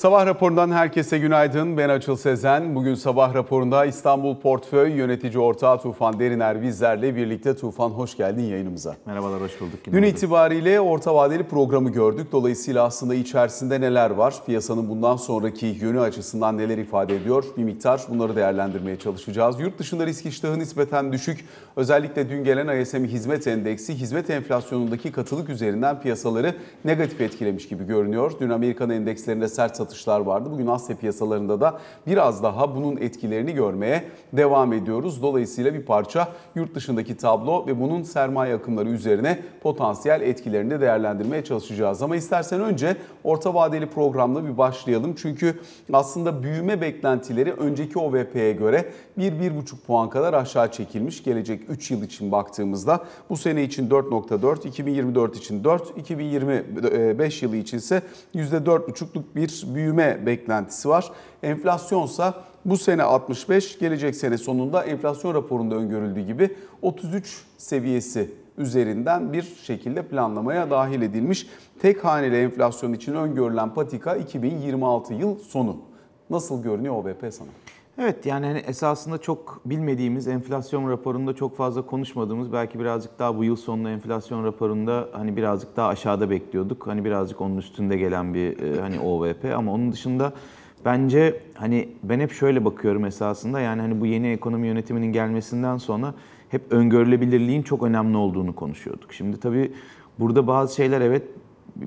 Sabah 0.00 0.26
raporundan 0.26 0.70
herkese 0.70 1.18
günaydın. 1.18 1.76
Ben 1.76 1.88
Açıl 1.88 2.16
Sezen. 2.16 2.74
Bugün 2.74 2.94
sabah 2.94 3.34
raporunda 3.34 3.84
İstanbul 3.84 4.40
Portföy 4.40 4.92
Yönetici 4.92 5.38
Ortağı 5.38 5.82
Tufan 5.82 6.18
Deriner 6.18 6.62
bizlerle 6.62 7.16
birlikte. 7.16 7.56
Tufan 7.56 7.90
hoş 7.90 8.16
geldin 8.16 8.42
yayınımıza. 8.42 8.96
Merhabalar, 9.06 9.42
hoş 9.42 9.60
bulduk. 9.60 9.80
Dün 9.92 10.02
itibariyle 10.02 10.80
orta 10.80 11.14
vadeli 11.14 11.44
programı 11.44 11.92
gördük. 11.92 12.32
Dolayısıyla 12.32 12.84
aslında 12.84 13.14
içerisinde 13.14 13.80
neler 13.80 14.10
var? 14.10 14.34
Piyasanın 14.46 14.88
bundan 14.88 15.16
sonraki 15.16 15.66
yönü 15.66 16.00
açısından 16.00 16.58
neler 16.58 16.78
ifade 16.78 17.16
ediyor? 17.16 17.44
Bir 17.56 17.64
miktar 17.64 18.02
bunları 18.08 18.36
değerlendirmeye 18.36 18.98
çalışacağız. 18.98 19.60
Yurt 19.60 19.78
dışında 19.78 20.06
risk 20.06 20.26
iştahı 20.26 20.58
nispeten 20.58 21.12
düşük. 21.12 21.44
Özellikle 21.76 22.30
dün 22.30 22.44
gelen 22.44 22.80
ISM 22.80 23.04
Hizmet 23.04 23.46
Endeksi 23.46 23.94
hizmet 23.94 24.30
enflasyonundaki 24.30 25.12
katılık 25.12 25.48
üzerinden 25.48 26.00
piyasaları 26.00 26.54
negatif 26.84 27.20
etkilemiş 27.20 27.68
gibi 27.68 27.86
görünüyor. 27.86 28.32
Dün 28.40 28.50
Amerikan 28.50 28.90
endekslerinde 28.90 29.48
sert 29.48 29.80
satışlar 29.90 30.20
vardı. 30.20 30.48
Bugün 30.52 30.66
Asya 30.66 30.96
piyasalarında 30.96 31.60
da 31.60 31.80
biraz 32.06 32.42
daha 32.42 32.76
bunun 32.76 32.96
etkilerini 32.96 33.52
görmeye 33.52 34.04
devam 34.32 34.72
ediyoruz. 34.72 35.22
Dolayısıyla 35.22 35.74
bir 35.74 35.82
parça 35.82 36.28
yurt 36.54 36.74
dışındaki 36.74 37.16
tablo 37.16 37.66
ve 37.66 37.80
bunun 37.80 38.02
sermaye 38.02 38.54
akımları 38.54 38.88
üzerine 38.88 39.38
potansiyel 39.62 40.20
etkilerini 40.20 40.70
de 40.70 40.80
değerlendirmeye 40.80 41.44
çalışacağız. 41.44 42.02
Ama 42.02 42.16
istersen 42.16 42.60
önce 42.60 42.96
orta 43.24 43.54
vadeli 43.54 43.86
programla 43.86 44.44
bir 44.44 44.58
başlayalım. 44.58 45.14
Çünkü 45.16 45.60
aslında 45.92 46.42
büyüme 46.42 46.80
beklentileri 46.80 47.52
önceki 47.52 47.98
OVP'ye 47.98 48.52
göre 48.52 48.92
1-1,5 49.18 49.50
puan 49.86 50.10
kadar 50.10 50.34
aşağı 50.34 50.72
çekilmiş. 50.72 51.24
Gelecek 51.24 51.70
3 51.70 51.90
yıl 51.90 52.02
için 52.02 52.32
baktığımızda 52.32 53.00
bu 53.30 53.36
sene 53.36 53.62
için 53.62 53.90
4.4, 53.90 54.68
2024 54.68 55.36
için 55.36 55.64
4, 55.64 55.98
2025 55.98 57.42
yılı 57.42 57.56
için 57.56 57.78
ise 57.78 58.02
%4,5'luk 58.34 59.22
bir 59.36 59.64
büyüme 59.74 59.79
beklentisi 60.26 60.88
var. 60.88 61.12
Enflasyonsa 61.42 62.34
bu 62.64 62.76
sene 62.76 63.02
65, 63.02 63.78
gelecek 63.78 64.16
sene 64.16 64.38
sonunda 64.38 64.84
enflasyon 64.84 65.34
raporunda 65.34 65.74
öngörüldüğü 65.74 66.20
gibi 66.20 66.56
33 66.82 67.44
seviyesi 67.58 68.30
üzerinden 68.58 69.32
bir 69.32 69.42
şekilde 69.42 70.02
planlamaya 70.02 70.70
dahil 70.70 71.02
edilmiş. 71.02 71.46
Tek 71.82 72.04
haneli 72.04 72.36
enflasyon 72.36 72.92
için 72.92 73.14
öngörülen 73.14 73.74
patika 73.74 74.16
2026 74.16 75.14
yıl 75.14 75.38
sonu. 75.38 75.76
Nasıl 76.30 76.62
görünüyor 76.62 76.94
OVP 76.94 77.34
sana? 77.34 77.48
Evet 77.98 78.26
yani 78.26 78.46
hani 78.46 78.58
esasında 78.58 79.18
çok 79.18 79.60
bilmediğimiz 79.64 80.28
enflasyon 80.28 80.90
raporunda 80.90 81.34
çok 81.34 81.56
fazla 81.56 81.86
konuşmadığımız 81.86 82.52
belki 82.52 82.78
birazcık 82.78 83.18
daha 83.18 83.36
bu 83.36 83.44
yıl 83.44 83.56
sonunda 83.56 83.90
enflasyon 83.90 84.44
raporunda 84.44 85.08
hani 85.12 85.36
birazcık 85.36 85.76
daha 85.76 85.88
aşağıda 85.88 86.30
bekliyorduk. 86.30 86.86
Hani 86.86 87.04
birazcık 87.04 87.40
onun 87.40 87.56
üstünde 87.56 87.96
gelen 87.96 88.34
bir 88.34 88.58
e, 88.62 88.80
hani 88.80 89.00
OVP 89.00 89.44
ama 89.56 89.72
onun 89.72 89.92
dışında 89.92 90.32
bence 90.84 91.42
hani 91.54 91.88
ben 92.02 92.20
hep 92.20 92.32
şöyle 92.32 92.64
bakıyorum 92.64 93.04
esasında 93.04 93.60
yani 93.60 93.80
hani 93.80 94.00
bu 94.00 94.06
yeni 94.06 94.28
ekonomi 94.28 94.66
yönetiminin 94.66 95.12
gelmesinden 95.12 95.76
sonra 95.76 96.14
hep 96.48 96.72
öngörülebilirliğin 96.72 97.62
çok 97.62 97.82
önemli 97.82 98.16
olduğunu 98.16 98.54
konuşuyorduk. 98.54 99.12
Şimdi 99.12 99.40
tabii 99.40 99.72
burada 100.18 100.46
bazı 100.46 100.74
şeyler 100.74 101.00
evet 101.00 101.22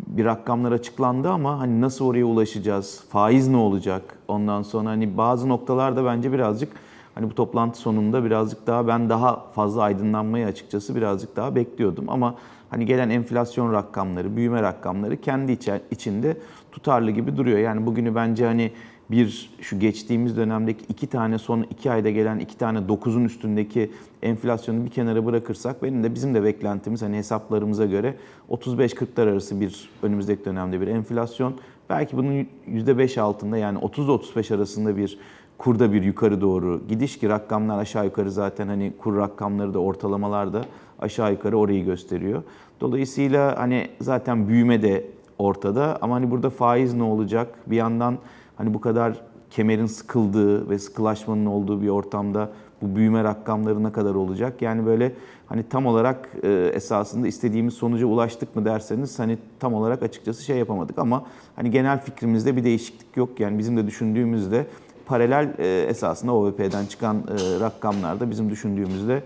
bir 0.08 0.26
rakamlar 0.26 0.72
açıklandı 0.72 1.30
ama 1.30 1.60
hani 1.60 1.82
nasıl 1.82 2.06
oraya 2.06 2.26
ulaşacağız? 2.26 3.04
Faiz 3.10 3.48
ne 3.48 3.58
olacak? 3.58 4.18
Ondan 4.28 4.62
sonra 4.62 4.90
hani 4.90 5.18
bazı 5.18 5.50
noktalarda 5.50 6.06
bence 6.06 6.32
birazcık 6.32 6.74
hani 7.16 7.30
bu 7.30 7.36
toplantı 7.36 7.80
sonunda 7.80 8.26
birazcık 8.26 8.68
daha 8.68 8.88
ben 8.88 9.10
daha 9.10 9.46
fazla 9.56 9.84
aydınlanmayı 9.84 10.46
açıkçası 10.46 10.96
birazcık 10.96 11.36
daha 11.36 11.56
bekliyordum 11.56 12.06
ama 12.08 12.36
hani 12.70 12.86
gelen 12.86 13.10
enflasyon 13.10 13.74
rakamları, 13.74 14.36
büyüme 14.36 14.62
rakamları 14.62 15.22
kendi 15.22 15.58
içinde 15.92 16.38
tutarlı 16.72 17.12
gibi 17.12 17.38
duruyor. 17.38 17.60
Yani 17.60 17.86
bugünü 17.86 18.16
bence 18.16 18.46
hani 18.46 18.72
bir 19.14 19.50
şu 19.62 19.80
geçtiğimiz 19.80 20.38
dönemdeki 20.38 20.86
iki 20.90 21.08
tane 21.08 21.38
son 21.38 21.62
iki 21.62 21.92
ayda 21.92 22.10
gelen 22.10 22.40
iki 22.40 22.58
tane 22.58 22.88
dokuzun 22.88 23.24
üstündeki 23.24 23.92
enflasyonu 24.22 24.86
bir 24.86 24.90
kenara 24.90 25.26
bırakırsak 25.26 25.84
benim 25.84 26.04
de 26.04 26.16
bizim 26.16 26.36
de 26.36 26.44
beklentimiz 26.44 27.02
hani 27.02 27.18
hesaplarımıza 27.18 27.86
göre 27.86 28.16
35-40'lar 28.50 29.22
arası 29.32 29.62
bir 29.62 29.90
önümüzdeki 30.04 30.46
dönemde 30.46 30.82
bir 30.82 30.88
enflasyon. 30.88 31.54
Belki 31.90 32.18
bunun 32.18 32.48
%5 32.68 33.22
altında 33.22 33.58
yani 33.58 33.80
30-35 33.80 34.56
arasında 34.56 34.98
bir 34.98 35.18
kurda 35.58 35.94
bir 35.94 36.04
yukarı 36.04 36.42
doğru 36.42 36.82
gidiş 36.88 37.20
ki 37.20 37.30
rakamlar 37.30 37.80
aşağı 37.80 38.06
yukarı 38.06 38.32
zaten 38.32 38.68
hani 38.68 38.94
kur 38.98 39.18
rakamları 39.18 39.74
da 39.74 39.80
ortalamalar 39.80 40.54
da 40.54 40.62
aşağı 41.00 41.32
yukarı 41.32 41.58
orayı 41.58 41.86
gösteriyor. 41.86 42.44
Dolayısıyla 42.82 43.60
hani 43.60 43.88
zaten 44.02 44.48
büyüme 44.48 44.82
de 44.82 45.06
ortada 45.40 45.98
ama 46.02 46.16
hani 46.16 46.32
burada 46.32 46.50
faiz 46.50 46.94
ne 46.94 47.04
olacak? 47.04 47.56
Bir 47.68 47.76
yandan 47.76 48.18
hani 48.56 48.74
bu 48.74 48.82
kadar 48.82 49.22
kemerin 49.50 49.86
sıkıldığı 49.86 50.70
ve 50.70 50.80
sıkılaşmanın 50.80 51.46
olduğu 51.46 51.82
bir 51.82 51.90
ortamda 51.90 52.50
bu 52.82 52.96
büyüme 52.96 53.24
rakamları 53.24 53.84
ne 53.84 53.92
kadar 53.92 54.16
olacak? 54.16 54.62
Yani 54.62 54.86
böyle 54.86 55.12
hani 55.46 55.64
tam 55.70 55.86
olarak 55.86 56.30
e, 56.44 56.72
esasında 56.74 57.28
istediğimiz 57.28 57.74
sonuca 57.74 58.06
ulaştık 58.06 58.56
mı 58.56 58.66
derseniz 58.66 59.20
hani 59.20 59.38
tam 59.60 59.74
olarak 59.74 60.04
açıkçası 60.04 60.44
şey 60.44 60.58
yapamadık 60.58 61.00
ama 61.00 61.26
hani 61.56 61.72
genel 61.72 62.02
fikrimizde 62.02 62.56
bir 62.56 62.64
değişiklik 62.64 63.18
yok. 63.18 63.40
Yani 63.40 63.58
bizim 63.58 63.78
de 63.78 63.88
düşündüğümüzde 63.88 64.68
paralel 65.06 65.54
e, 65.58 65.82
esasında 65.90 66.34
OVP'den 66.34 66.86
çıkan 66.86 67.18
e, 67.18 67.60
rakamlarda 67.60 68.32
bizim 68.32 68.50
düşündüğümüzde 68.50 69.24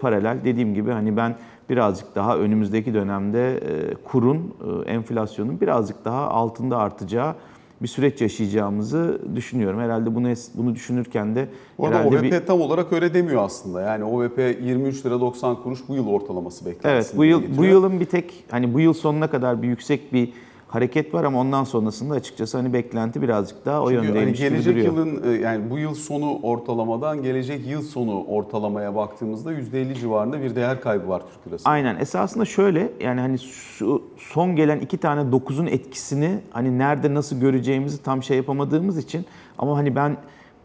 paralel. 0.00 0.38
Dediğim 0.44 0.74
gibi 0.74 0.90
hani 0.90 1.16
ben 1.16 1.36
birazcık 1.70 2.14
daha 2.14 2.36
önümüzdeki 2.38 2.94
dönemde 2.94 3.60
kurun, 4.04 4.54
enflasyonun 4.86 5.60
birazcık 5.60 6.04
daha 6.04 6.28
altında 6.28 6.78
artacağı 6.78 7.34
bir 7.82 7.88
süreç 7.88 8.20
yaşayacağımızı 8.20 9.20
düşünüyorum. 9.34 9.80
Herhalde 9.80 10.14
bunu 10.14 10.32
bunu 10.54 10.74
düşünürken 10.74 11.34
de 11.34 11.48
Bu 11.78 11.86
arada 11.86 12.08
OVP 12.08 12.22
bir... 12.22 12.46
tam 12.46 12.60
olarak 12.60 12.92
öyle 12.92 13.14
demiyor 13.14 13.44
aslında. 13.44 13.80
Yani 13.80 14.04
OVP 14.04 14.38
23 14.38 15.06
lira 15.06 15.20
90 15.20 15.62
kuruş 15.62 15.80
bu 15.88 15.94
yıl 15.94 16.06
ortalaması 16.06 16.66
beklentisi. 16.66 16.88
Evet, 16.88 17.12
bu 17.16 17.24
yıl 17.24 17.40
getiriyor. 17.40 17.58
bu 17.58 17.64
yılın 17.64 18.00
bir 18.00 18.04
tek 18.04 18.44
hani 18.50 18.74
bu 18.74 18.80
yıl 18.80 18.92
sonuna 18.92 19.30
kadar 19.30 19.62
bir 19.62 19.68
yüksek 19.68 20.12
bir 20.12 20.32
hareket 20.68 21.14
var 21.14 21.24
ama 21.24 21.40
ondan 21.40 21.64
sonrasında 21.64 22.14
açıkçası 22.14 22.56
hani 22.56 22.72
beklenti 22.72 23.22
birazcık 23.22 23.66
daha 23.66 23.82
o 23.82 23.90
Çünkü 23.90 24.06
yöndeymiş 24.06 24.40
hani 24.40 24.48
gelecek 24.48 24.74
gibi 24.74 24.86
duruyor. 24.88 25.06
yılın 25.06 25.32
e, 25.32 25.40
yani 25.40 25.70
bu 25.70 25.78
yıl 25.78 25.94
sonu 25.94 26.38
ortalamadan 26.42 27.22
gelecek 27.22 27.66
yıl 27.66 27.82
sonu 27.82 28.24
ortalamaya 28.24 28.94
baktığımızda 28.94 29.52
%50 29.52 29.94
civarında 29.94 30.42
bir 30.42 30.56
değer 30.56 30.80
kaybı 30.80 31.08
var 31.08 31.22
Türk 31.34 31.48
lirası. 31.48 31.68
Aynen. 31.68 31.96
Esasında 31.96 32.44
şöyle 32.44 32.92
yani 33.00 33.20
hani 33.20 33.38
şu 33.38 34.02
son 34.18 34.56
gelen 34.56 34.80
iki 34.80 34.98
tane 34.98 35.32
dokuzun 35.32 35.66
etkisini 35.66 36.38
hani 36.50 36.78
nerede 36.78 37.14
nasıl 37.14 37.40
göreceğimizi 37.40 38.02
tam 38.02 38.22
şey 38.22 38.36
yapamadığımız 38.36 38.98
için 38.98 39.26
ama 39.58 39.76
hani 39.76 39.96
ben 39.96 40.16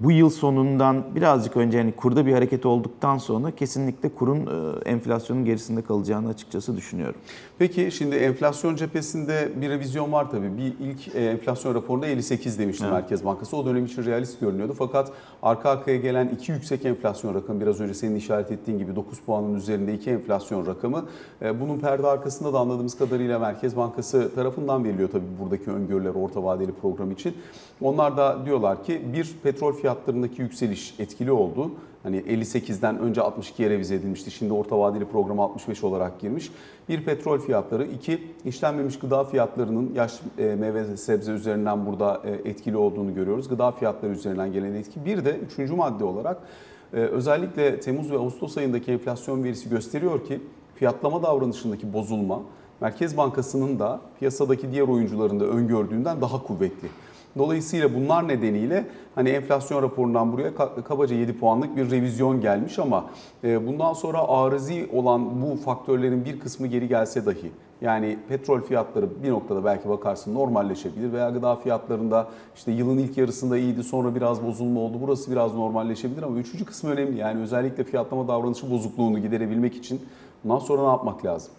bu 0.04 0.12
yıl 0.12 0.30
sonundan 0.30 1.04
birazcık 1.16 1.58
önce 1.58 1.78
yani 1.78 1.92
kurda 1.92 2.26
bir 2.26 2.34
hareket 2.34 2.66
olduktan 2.66 3.18
sonra 3.18 3.52
kesinlikle 3.52 4.10
kurun 4.10 4.38
e, 4.38 4.90
enflasyonun 4.90 5.46
gerisinde 5.46 5.82
kalacağını 5.82 6.30
açıkçası 6.30 6.78
düşünüyorum. 6.78 7.16
Peki 7.60 7.92
şimdi 7.92 8.16
enflasyon 8.16 8.76
cephesinde 8.76 9.50
bir 9.56 9.70
revizyon 9.70 10.12
var 10.12 10.32
tabii. 10.32 10.58
Bir 10.58 10.86
ilk 10.86 11.16
e, 11.16 11.26
enflasyon 11.26 11.76
raporunda 11.76 12.08
58 12.08 12.60
demişti 12.60 12.84
evet. 12.84 12.94
Merkez 12.94 13.26
Bankası. 13.26 13.58
O 13.58 13.66
dönem 13.66 13.86
için 13.86 14.06
realist 14.06 14.40
görünüyordu. 14.40 14.76
Fakat 14.78 15.12
arka 15.44 15.70
arkaya 15.70 15.98
gelen 15.98 16.28
iki 16.28 16.52
yüksek 16.52 16.86
enflasyon 16.86 17.36
rakamı 17.36 17.62
biraz 17.62 17.80
önce 17.80 17.94
senin 17.94 18.16
işaret 18.16 18.52
ettiğin 18.52 18.78
gibi 18.78 18.96
9 18.96 19.20
puanın 19.20 19.56
üzerinde 19.56 19.94
iki 19.94 20.10
enflasyon 20.10 20.66
rakamı. 20.66 21.06
E, 21.42 21.62
bunun 21.62 21.80
perde 21.80 22.08
arkasında 22.08 22.54
da 22.54 22.60
anladığımız 22.60 22.98
kadarıyla 22.98 23.40
Merkez 23.40 23.78
Bankası 23.78 24.36
tarafından 24.36 24.84
veriliyor 24.84 25.10
tabii 25.12 25.26
buradaki 25.40 25.72
öngörüler 25.72 26.16
orta 26.16 26.44
vadeli 26.44 26.72
program 26.72 27.12
için. 27.12 27.36
Onlar 27.82 28.18
da 28.18 28.46
diyorlar 28.46 28.84
ki 28.84 29.02
bir 29.14 29.36
petrol 29.44 29.74
fiyatlarındaki 29.92 30.42
yükseliş 30.42 30.96
etkili 31.00 31.32
oldu. 31.32 31.72
Hani 32.04 32.18
58'den 32.18 33.00
önce 33.00 33.22
62'ye 33.22 33.70
revize 33.70 33.96
edilmişti. 33.96 34.32
Şimdi 34.32 34.54
orta 34.54 34.80
vadeli 34.80 35.06
programa 35.06 35.44
65 35.44 35.84
olarak 35.84 36.20
girmiş. 36.20 36.52
Bir 36.90 37.06
petrol 37.06 37.40
fiyatları, 37.40 37.86
iki 37.86 38.22
işlenmemiş 38.46 39.00
gıda 39.00 39.24
fiyatlarının 39.24 39.94
yaş 39.96 40.20
e, 40.38 40.56
meyve 40.56 40.98
sebze 40.98 41.32
üzerinden 41.32 41.86
burada 41.86 42.22
e, 42.26 42.50
etkili 42.50 42.78
olduğunu 42.78 43.16
görüyoruz. 43.16 43.50
Gıda 43.50 43.72
fiyatları 43.72 44.12
üzerinden 44.12 44.54
gelen 44.54 44.74
etki. 44.74 45.06
Bir 45.06 45.26
de 45.26 45.38
üçüncü 45.38 45.74
madde 45.74 46.04
olarak 46.04 46.38
e, 46.94 46.98
özellikle 46.98 47.80
Temmuz 47.80 48.12
ve 48.12 48.18
Ağustos 48.18 48.58
ayındaki 48.58 48.92
enflasyon 48.92 49.44
verisi 49.44 49.70
gösteriyor 49.70 50.26
ki 50.26 50.40
fiyatlama 50.76 51.24
davranışındaki 51.24 51.94
bozulma 51.94 52.42
Merkez 52.82 53.18
Bankası'nın 53.18 53.80
da 53.80 54.02
piyasadaki 54.20 54.72
diğer 54.72 54.88
oyuncuların 54.88 55.40
da 55.40 55.46
öngördüğünden 55.46 56.22
daha 56.22 56.44
kuvvetli. 56.44 56.88
Dolayısıyla 57.38 57.96
bunlar 57.96 58.28
nedeniyle 58.28 58.86
hani 59.16 59.30
enflasyon 59.30 59.84
raporundan 59.84 60.34
buraya 60.34 60.52
kabaca 60.84 61.16
7 61.16 61.40
puanlık 61.40 61.78
bir 61.78 61.92
revizyon 61.92 62.42
gelmiş 62.42 62.80
ama 62.80 63.06
e, 63.44 63.68
bundan 63.68 63.94
sonra 63.94 64.28
arızi 64.28 64.90
olan 64.94 65.42
bu 65.42 65.56
faktörlerin 65.56 66.26
bir 66.26 66.40
kısmı 66.40 66.68
geri 66.68 66.88
gelse 66.88 67.26
dahi 67.26 67.52
yani 67.82 68.18
petrol 68.30 68.62
fiyatları 68.62 69.24
bir 69.24 69.30
noktada 69.30 69.66
belki 69.66 69.90
bakarsın 69.90 70.36
normalleşebilir 70.36 71.14
veya 71.14 71.30
gıda 71.30 71.56
fiyatlarında 71.56 72.28
işte 72.56 72.72
yılın 72.72 72.98
ilk 72.98 73.18
yarısında 73.18 73.58
iyiydi 73.58 73.84
sonra 73.84 74.16
biraz 74.16 74.46
bozulma 74.46 74.80
oldu. 74.80 74.98
Burası 75.02 75.32
biraz 75.32 75.54
normalleşebilir 75.56 76.24
ama 76.24 76.38
üçüncü 76.38 76.66
kısmı 76.66 76.90
önemli. 76.90 77.18
Yani 77.20 77.42
özellikle 77.42 77.84
fiyatlama 77.84 78.28
davranışı 78.28 78.72
bozukluğunu 78.72 79.20
giderebilmek 79.20 79.76
için 79.76 80.02
bundan 80.44 80.60
sonra 80.60 80.82
ne 80.82 80.88
yapmak 80.88 81.26
lazım? 81.26 81.54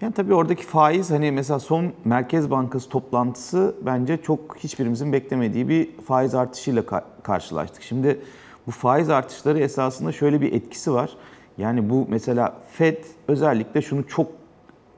Yani 0.00 0.12
tabii 0.12 0.34
oradaki 0.34 0.66
faiz 0.66 1.10
hani 1.10 1.32
mesela 1.32 1.60
son 1.60 1.92
Merkez 2.04 2.50
Bankası 2.50 2.88
toplantısı 2.88 3.74
bence 3.82 4.16
çok 4.22 4.56
hiçbirimizin 4.56 5.12
beklemediği 5.12 5.68
bir 5.68 5.96
faiz 6.00 6.34
artışıyla 6.34 6.82
ka- 6.82 7.02
karşılaştık. 7.22 7.82
Şimdi 7.82 8.20
bu 8.66 8.70
faiz 8.70 9.10
artışları 9.10 9.58
esasında 9.58 10.12
şöyle 10.12 10.40
bir 10.40 10.52
etkisi 10.52 10.92
var. 10.92 11.10
Yani 11.58 11.90
bu 11.90 12.06
mesela 12.08 12.54
Fed 12.72 12.96
özellikle 13.28 13.82
şunu 13.82 14.06
çok 14.06 14.26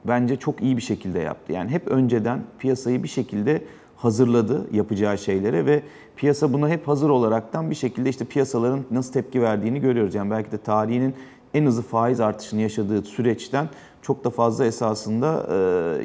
bence 0.05 0.35
çok 0.35 0.61
iyi 0.61 0.77
bir 0.77 0.81
şekilde 0.81 1.19
yaptı. 1.19 1.53
Yani 1.53 1.69
hep 1.69 1.87
önceden 1.87 2.41
piyasayı 2.59 3.03
bir 3.03 3.07
şekilde 3.07 3.63
hazırladı 3.97 4.67
yapacağı 4.71 5.17
şeylere 5.17 5.65
ve 5.65 5.83
piyasa 6.15 6.53
buna 6.53 6.69
hep 6.69 6.87
hazır 6.87 7.09
olaraktan 7.09 7.69
bir 7.69 7.75
şekilde 7.75 8.09
işte 8.09 8.25
piyasaların 8.25 8.79
nasıl 8.91 9.13
tepki 9.13 9.41
verdiğini 9.41 9.79
görüyoruz. 9.79 10.15
Yani 10.15 10.31
belki 10.31 10.51
de 10.51 10.57
tarihinin 10.57 11.13
en 11.53 11.65
hızlı 11.65 11.81
faiz 11.81 12.19
artışını 12.19 12.61
yaşadığı 12.61 13.01
süreçten 13.01 13.69
çok 14.01 14.23
da 14.23 14.29
fazla 14.29 14.65
esasında 14.65 15.47
e, 15.49 15.55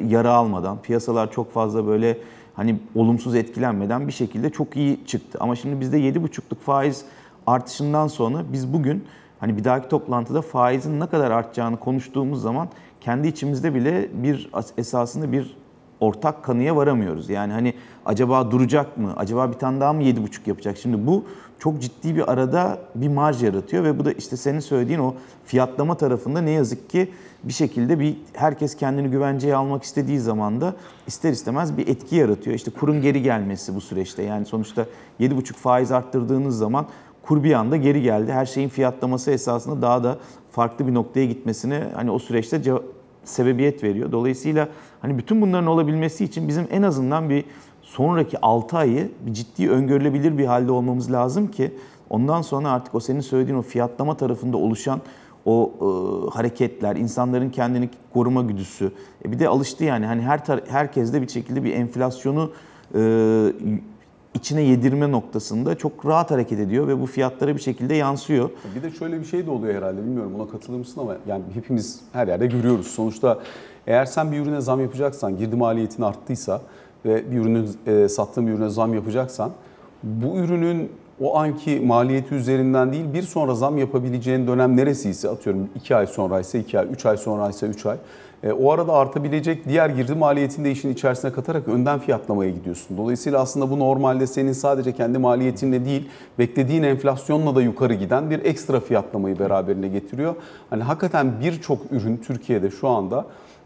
yara 0.07 0.33
almadan, 0.33 0.81
piyasalar 0.81 1.31
çok 1.31 1.53
fazla 1.53 1.87
böyle 1.87 2.17
hani 2.53 2.79
olumsuz 2.95 3.35
etkilenmeden 3.35 4.07
bir 4.07 4.13
şekilde 4.13 4.49
çok 4.49 4.77
iyi 4.77 5.05
çıktı. 5.05 5.37
Ama 5.41 5.55
şimdi 5.55 5.79
bizde 5.79 5.99
7,5'luk 5.99 6.59
faiz 6.65 7.05
artışından 7.47 8.07
sonra 8.07 8.43
biz 8.53 8.73
bugün 8.73 9.03
hani 9.39 9.57
bir 9.57 9.63
dahaki 9.63 9.89
toplantıda 9.89 10.41
faizin 10.41 10.99
ne 10.99 11.07
kadar 11.07 11.31
artacağını 11.31 11.77
konuştuğumuz 11.77 12.41
zaman 12.41 12.67
kendi 13.01 13.27
içimizde 13.27 13.75
bile 13.75 14.09
bir 14.13 14.49
esasında 14.77 15.31
bir 15.31 15.57
ortak 15.99 16.43
kanıya 16.43 16.75
varamıyoruz. 16.75 17.29
Yani 17.29 17.53
hani 17.53 17.73
acaba 18.05 18.51
duracak 18.51 18.97
mı? 18.97 19.13
Acaba 19.17 19.51
bir 19.51 19.57
tane 19.57 19.79
daha 19.79 19.93
mı 19.93 20.03
7,5 20.03 20.39
yapacak? 20.45 20.77
Şimdi 20.77 21.07
bu 21.07 21.25
çok 21.59 21.81
ciddi 21.81 22.15
bir 22.15 22.31
arada 22.31 22.79
bir 22.95 23.07
marj 23.07 23.43
yaratıyor 23.43 23.83
ve 23.83 23.99
bu 23.99 24.05
da 24.05 24.11
işte 24.11 24.37
senin 24.37 24.59
söylediğin 24.59 24.99
o 24.99 25.13
fiyatlama 25.45 25.97
tarafında 25.97 26.41
ne 26.41 26.51
yazık 26.51 26.89
ki 26.89 27.11
bir 27.43 27.53
şekilde 27.53 27.99
bir 27.99 28.17
herkes 28.33 28.75
kendini 28.75 29.07
güvenceye 29.07 29.55
almak 29.55 29.83
istediği 29.83 30.19
zaman 30.19 30.61
da 30.61 30.73
ister 31.07 31.31
istemez 31.31 31.77
bir 31.77 31.87
etki 31.87 32.15
yaratıyor. 32.15 32.55
İşte 32.55 32.71
kurun 32.71 33.01
geri 33.01 33.21
gelmesi 33.21 33.75
bu 33.75 33.81
süreçte. 33.81 34.23
Yani 34.23 34.45
sonuçta 34.45 34.85
7,5 35.19 35.53
faiz 35.53 35.91
arttırdığınız 35.91 36.57
zaman 36.57 36.85
kur 37.23 37.43
bir 37.43 37.53
anda 37.53 37.77
geri 37.77 38.01
geldi. 38.01 38.31
Her 38.31 38.45
şeyin 38.45 38.69
fiyatlaması 38.69 39.31
esasında 39.31 39.81
daha 39.81 40.03
da 40.03 40.17
farklı 40.51 40.87
bir 40.87 40.93
noktaya 40.93 41.25
gitmesine 41.25 41.87
hani 41.95 42.11
o 42.11 42.19
süreçte 42.19 42.61
sebebiyet 43.25 43.83
veriyor. 43.83 44.11
Dolayısıyla 44.11 44.69
hani 45.01 45.17
bütün 45.17 45.41
bunların 45.41 45.67
olabilmesi 45.67 46.25
için 46.25 46.47
bizim 46.47 46.67
en 46.71 46.81
azından 46.81 47.29
bir 47.29 47.45
sonraki 47.81 48.41
6 48.41 48.77
ayı 48.77 49.11
bir 49.25 49.33
ciddi 49.33 49.69
öngörülebilir 49.69 50.37
bir 50.37 50.45
halde 50.45 50.71
olmamız 50.71 51.11
lazım 51.11 51.47
ki 51.51 51.73
ondan 52.09 52.41
sonra 52.41 52.71
artık 52.71 52.95
o 52.95 52.99
senin 52.99 53.19
söylediğin 53.19 53.57
o 53.57 53.61
fiyatlama 53.61 54.17
tarafında 54.17 54.57
oluşan 54.57 55.01
o 55.45 55.71
e, 55.81 55.85
hareketler, 56.35 56.95
insanların 56.95 57.49
kendini 57.49 57.89
koruma 58.13 58.41
güdüsü. 58.41 58.91
E 59.25 59.31
bir 59.31 59.39
de 59.39 59.49
alıştı 59.49 59.83
yani 59.83 60.05
hani 60.05 60.21
her 60.21 60.39
herkes 60.67 61.13
de 61.13 61.21
bir 61.21 61.27
şekilde 61.27 61.63
bir 61.63 61.73
enflasyonu 61.73 62.51
e, 62.95 62.99
içine 64.35 64.61
yedirme 64.61 65.11
noktasında 65.11 65.75
çok 65.75 66.05
rahat 66.05 66.31
hareket 66.31 66.59
ediyor 66.59 66.87
ve 66.87 67.01
bu 67.01 67.05
fiyatlara 67.05 67.55
bir 67.55 67.61
şekilde 67.61 67.93
yansıyor. 67.93 68.49
Bir 68.75 68.83
de 68.83 68.91
şöyle 68.91 69.19
bir 69.19 69.25
şey 69.25 69.45
de 69.45 69.51
oluyor 69.51 69.75
herhalde 69.75 70.01
bilmiyorum 70.03 70.35
ona 70.35 70.47
katılır 70.47 70.77
mısın 70.77 71.01
ama 71.01 71.17
yani 71.27 71.43
hepimiz 71.53 71.99
her 72.13 72.27
yerde 72.27 72.47
görüyoruz. 72.47 72.87
Sonuçta 72.87 73.39
eğer 73.87 74.05
sen 74.05 74.31
bir 74.31 74.39
ürüne 74.39 74.61
zam 74.61 74.81
yapacaksan, 74.81 75.37
girdi 75.37 75.55
maliyetin 75.55 76.03
arttıysa 76.03 76.61
ve 77.05 77.31
bir 77.31 77.37
ürünün 77.37 77.69
e, 77.87 78.09
sattığın 78.09 78.47
bir 78.47 78.51
ürüne 78.51 78.69
zam 78.69 78.93
yapacaksan 78.93 79.51
bu 80.03 80.37
ürünün 80.37 80.91
o 81.21 81.37
anki 81.37 81.79
maliyeti 81.79 82.35
üzerinden 82.35 82.93
değil 82.93 83.13
bir 83.13 83.23
sonra 83.23 83.55
zam 83.55 83.77
yapabileceğin 83.77 84.47
dönem 84.47 84.77
neresiyse 84.77 85.29
atıyorum 85.29 85.69
2 85.75 85.95
ay 85.95 86.07
sonraysa 86.07 86.57
2 86.57 86.79
ay, 86.79 86.87
3 86.91 87.05
ay 87.05 87.17
sonraysa 87.17 87.67
3 87.67 87.85
ay. 87.85 87.97
E, 88.43 88.51
o 88.51 88.71
arada 88.71 88.93
artabilecek 88.93 89.67
diğer 89.67 89.89
girdi 89.89 90.15
maliyetini 90.15 90.65
de 90.65 90.71
işin 90.71 90.93
içerisine 90.93 91.31
katarak 91.31 91.67
önden 91.67 91.99
fiyatlamaya 91.99 92.51
gidiyorsun. 92.51 92.97
Dolayısıyla 92.97 93.39
aslında 93.41 93.69
bu 93.69 93.79
normalde 93.79 94.27
senin 94.27 94.53
sadece 94.53 94.91
kendi 94.91 95.17
maliyetinle 95.17 95.85
değil 95.85 96.09
beklediğin 96.39 96.83
enflasyonla 96.83 97.55
da 97.55 97.61
yukarı 97.61 97.93
giden 97.93 98.29
bir 98.29 98.45
ekstra 98.45 98.79
fiyatlamayı 98.79 99.39
beraberine 99.39 99.87
getiriyor. 99.87 100.35
Hani 100.69 100.83
hakikaten 100.83 101.33
birçok 101.41 101.79
ürün 101.91 102.17
Türkiye'de 102.17 102.71
şu 102.71 102.87
anda 102.87 103.25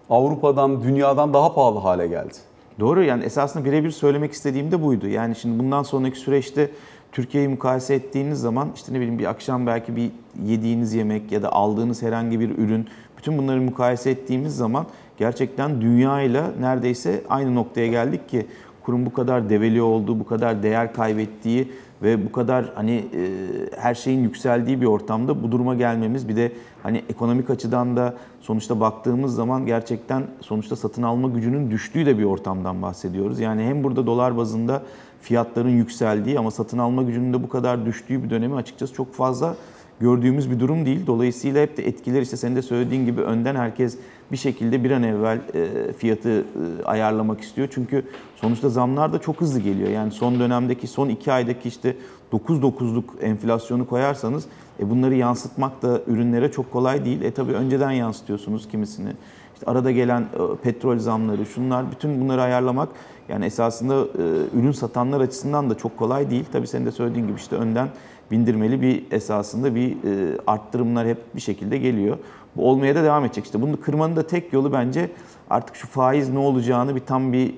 Avrupa'dan, 0.09 0.83
dünyadan 0.83 1.33
daha 1.33 1.53
pahalı 1.53 1.79
hale 1.79 2.07
geldi. 2.07 2.33
Doğru 2.79 3.03
yani 3.03 3.23
esasında 3.23 3.65
birebir 3.65 3.91
söylemek 3.91 4.31
istediğim 4.31 4.71
de 4.71 4.83
buydu. 4.83 5.07
Yani 5.07 5.35
şimdi 5.35 5.59
bundan 5.59 5.83
sonraki 5.83 6.19
süreçte 6.19 6.69
Türkiye'yi 7.11 7.49
mukayese 7.49 7.95
ettiğiniz 7.95 8.41
zaman 8.41 8.69
işte 8.75 8.93
ne 8.93 8.97
bileyim 8.97 9.19
bir 9.19 9.25
akşam 9.25 9.67
belki 9.67 9.95
bir 9.95 10.11
yediğiniz 10.45 10.93
yemek 10.93 11.31
ya 11.31 11.41
da 11.41 11.53
aldığınız 11.53 12.01
herhangi 12.01 12.39
bir 12.39 12.57
ürün 12.57 12.87
bütün 13.17 13.37
bunları 13.37 13.61
mukayese 13.61 14.11
ettiğimiz 14.11 14.55
zaman 14.55 14.85
gerçekten 15.17 15.81
dünyayla 15.81 16.51
neredeyse 16.59 17.23
aynı 17.29 17.55
noktaya 17.55 17.87
geldik 17.87 18.29
ki 18.29 18.45
kurum 18.83 19.05
bu 19.05 19.13
kadar 19.13 19.49
develi 19.49 19.81
olduğu, 19.81 20.19
bu 20.19 20.25
kadar 20.25 20.63
değer 20.63 20.93
kaybettiği 20.93 21.71
ve 22.03 22.25
bu 22.25 22.31
kadar 22.31 22.71
hani 22.75 22.91
e, 22.91 23.29
her 23.77 23.95
şeyin 23.95 24.23
yükseldiği 24.23 24.81
bir 24.81 24.85
ortamda 24.85 25.43
bu 25.43 25.51
duruma 25.51 25.75
gelmemiz 25.75 26.29
bir 26.29 26.35
de 26.35 26.51
hani 26.83 27.03
ekonomik 27.09 27.49
açıdan 27.49 27.97
da 27.97 28.13
sonuçta 28.41 28.79
baktığımız 28.79 29.35
zaman 29.35 29.65
gerçekten 29.65 30.23
sonuçta 30.41 30.75
satın 30.75 31.03
alma 31.03 31.27
gücünün 31.27 31.71
düştüğü 31.71 32.05
de 32.05 32.17
bir 32.17 32.23
ortamdan 32.23 32.81
bahsediyoruz. 32.81 33.39
Yani 33.39 33.63
hem 33.63 33.83
burada 33.83 34.05
dolar 34.07 34.37
bazında 34.37 34.83
fiyatların 35.21 35.69
yükseldiği 35.69 36.39
ama 36.39 36.51
satın 36.51 36.77
alma 36.77 37.03
gücünün 37.03 37.33
de 37.33 37.43
bu 37.43 37.49
kadar 37.49 37.85
düştüğü 37.85 38.23
bir 38.23 38.29
dönemi 38.29 38.55
açıkçası 38.55 38.93
çok 38.93 39.13
fazla 39.13 39.55
gördüğümüz 39.99 40.51
bir 40.51 40.59
durum 40.59 40.85
değil. 40.85 41.07
Dolayısıyla 41.07 41.61
hep 41.61 41.77
de 41.77 41.87
etkiler 41.87 42.21
işte 42.21 42.37
senin 42.37 42.55
de 42.55 42.61
söylediğin 42.61 43.05
gibi 43.05 43.21
önden 43.21 43.55
herkes 43.55 43.97
bir 44.31 44.37
şekilde 44.37 44.83
bir 44.83 44.91
an 44.91 45.03
evvel 45.03 45.41
e, 45.53 45.93
fiyatı 45.93 46.29
e, 46.29 46.43
ayarlamak 46.85 47.41
istiyor. 47.41 47.67
Çünkü 47.71 48.05
sonuçta 48.35 48.69
zamlar 48.69 49.13
da 49.13 49.19
çok 49.19 49.41
hızlı 49.41 49.59
geliyor. 49.59 49.89
Yani 49.89 50.11
son 50.11 50.39
dönemdeki, 50.39 50.87
son 50.87 51.09
iki 51.09 51.31
aydaki 51.31 51.67
işte 51.67 51.95
9-9'luk 52.33 53.03
enflasyonu 53.21 53.87
koyarsanız 53.87 54.45
e, 54.79 54.89
bunları 54.89 55.15
yansıtmak 55.15 55.81
da 55.81 56.01
ürünlere 56.07 56.51
çok 56.51 56.71
kolay 56.71 57.05
değil. 57.05 57.21
E 57.21 57.31
tabii 57.31 57.53
önceden 57.53 57.91
yansıtıyorsunuz 57.91 58.67
kimisini. 58.67 59.09
İşte 59.59 59.71
arada 59.71 59.91
gelen 59.91 60.21
e, 60.21 60.55
petrol 60.63 60.99
zamları, 60.99 61.45
şunlar 61.45 61.91
bütün 61.91 62.21
bunları 62.21 62.41
ayarlamak 62.41 62.89
yani 63.29 63.45
esasında 63.45 63.93
e, 63.95 64.59
ürün 64.59 64.71
satanlar 64.71 65.21
açısından 65.21 65.69
da 65.69 65.77
çok 65.77 65.97
kolay 65.97 66.29
değil. 66.29 66.45
Tabii 66.51 66.67
senin 66.67 66.85
de 66.85 66.91
söylediğin 66.91 67.27
gibi 67.27 67.37
işte 67.37 67.55
önden 67.55 67.87
bindirmeli 68.31 68.81
bir 68.81 69.03
esasında 69.11 69.75
bir 69.75 69.91
e, 69.91 70.37
arttırımlar 70.47 71.07
hep 71.07 71.35
bir 71.35 71.41
şekilde 71.41 71.77
geliyor. 71.77 72.17
Bu 72.55 72.69
olmaya 72.69 72.95
da 72.95 73.03
devam 73.03 73.25
edecek. 73.25 73.45
İşte 73.45 73.61
bunu 73.61 73.81
kırmanın 73.81 74.15
da 74.15 74.27
tek 74.27 74.53
yolu 74.53 74.73
bence 74.73 75.11
artık 75.49 75.75
şu 75.75 75.87
faiz 75.87 76.29
ne 76.29 76.39
olacağını 76.39 76.95
bir 76.95 77.01
tam 77.01 77.33
bir 77.33 77.53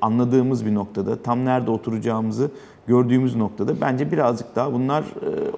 anladığımız 0.00 0.66
bir 0.66 0.74
noktada, 0.74 1.22
tam 1.22 1.44
nerede 1.44 1.70
oturacağımızı 1.70 2.50
gördüğümüz 2.86 3.36
noktada 3.36 3.80
bence 3.80 4.12
birazcık 4.12 4.56
daha 4.56 4.72
bunlar 4.72 5.04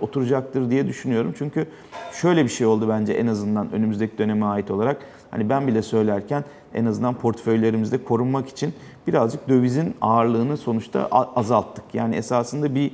oturacaktır 0.01 0.71
diye 0.71 0.89
düşünüyorum. 0.89 1.35
Çünkü 1.39 1.67
şöyle 2.13 2.45
bir 2.45 2.51
şey 2.51 2.67
oldu 2.67 2.89
bence 2.89 3.13
en 3.13 3.27
azından 3.27 3.73
önümüzdeki 3.73 4.19
döneme 4.19 4.47
ait 4.47 4.71
olarak. 4.71 5.07
Hani 5.33 5.49
ben 5.49 5.67
bile 5.67 5.83
söylerken 5.83 6.45
en 6.75 6.85
azından 6.85 7.15
portföylerimizde 7.15 8.05
korunmak 8.05 8.49
için 8.49 8.75
birazcık 9.07 9.49
dövizin 9.49 9.95
ağırlığını 10.01 10.57
sonuçta 10.57 11.09
azalttık. 11.11 11.85
Yani 11.93 12.15
esasında 12.15 12.75
bir 12.75 12.93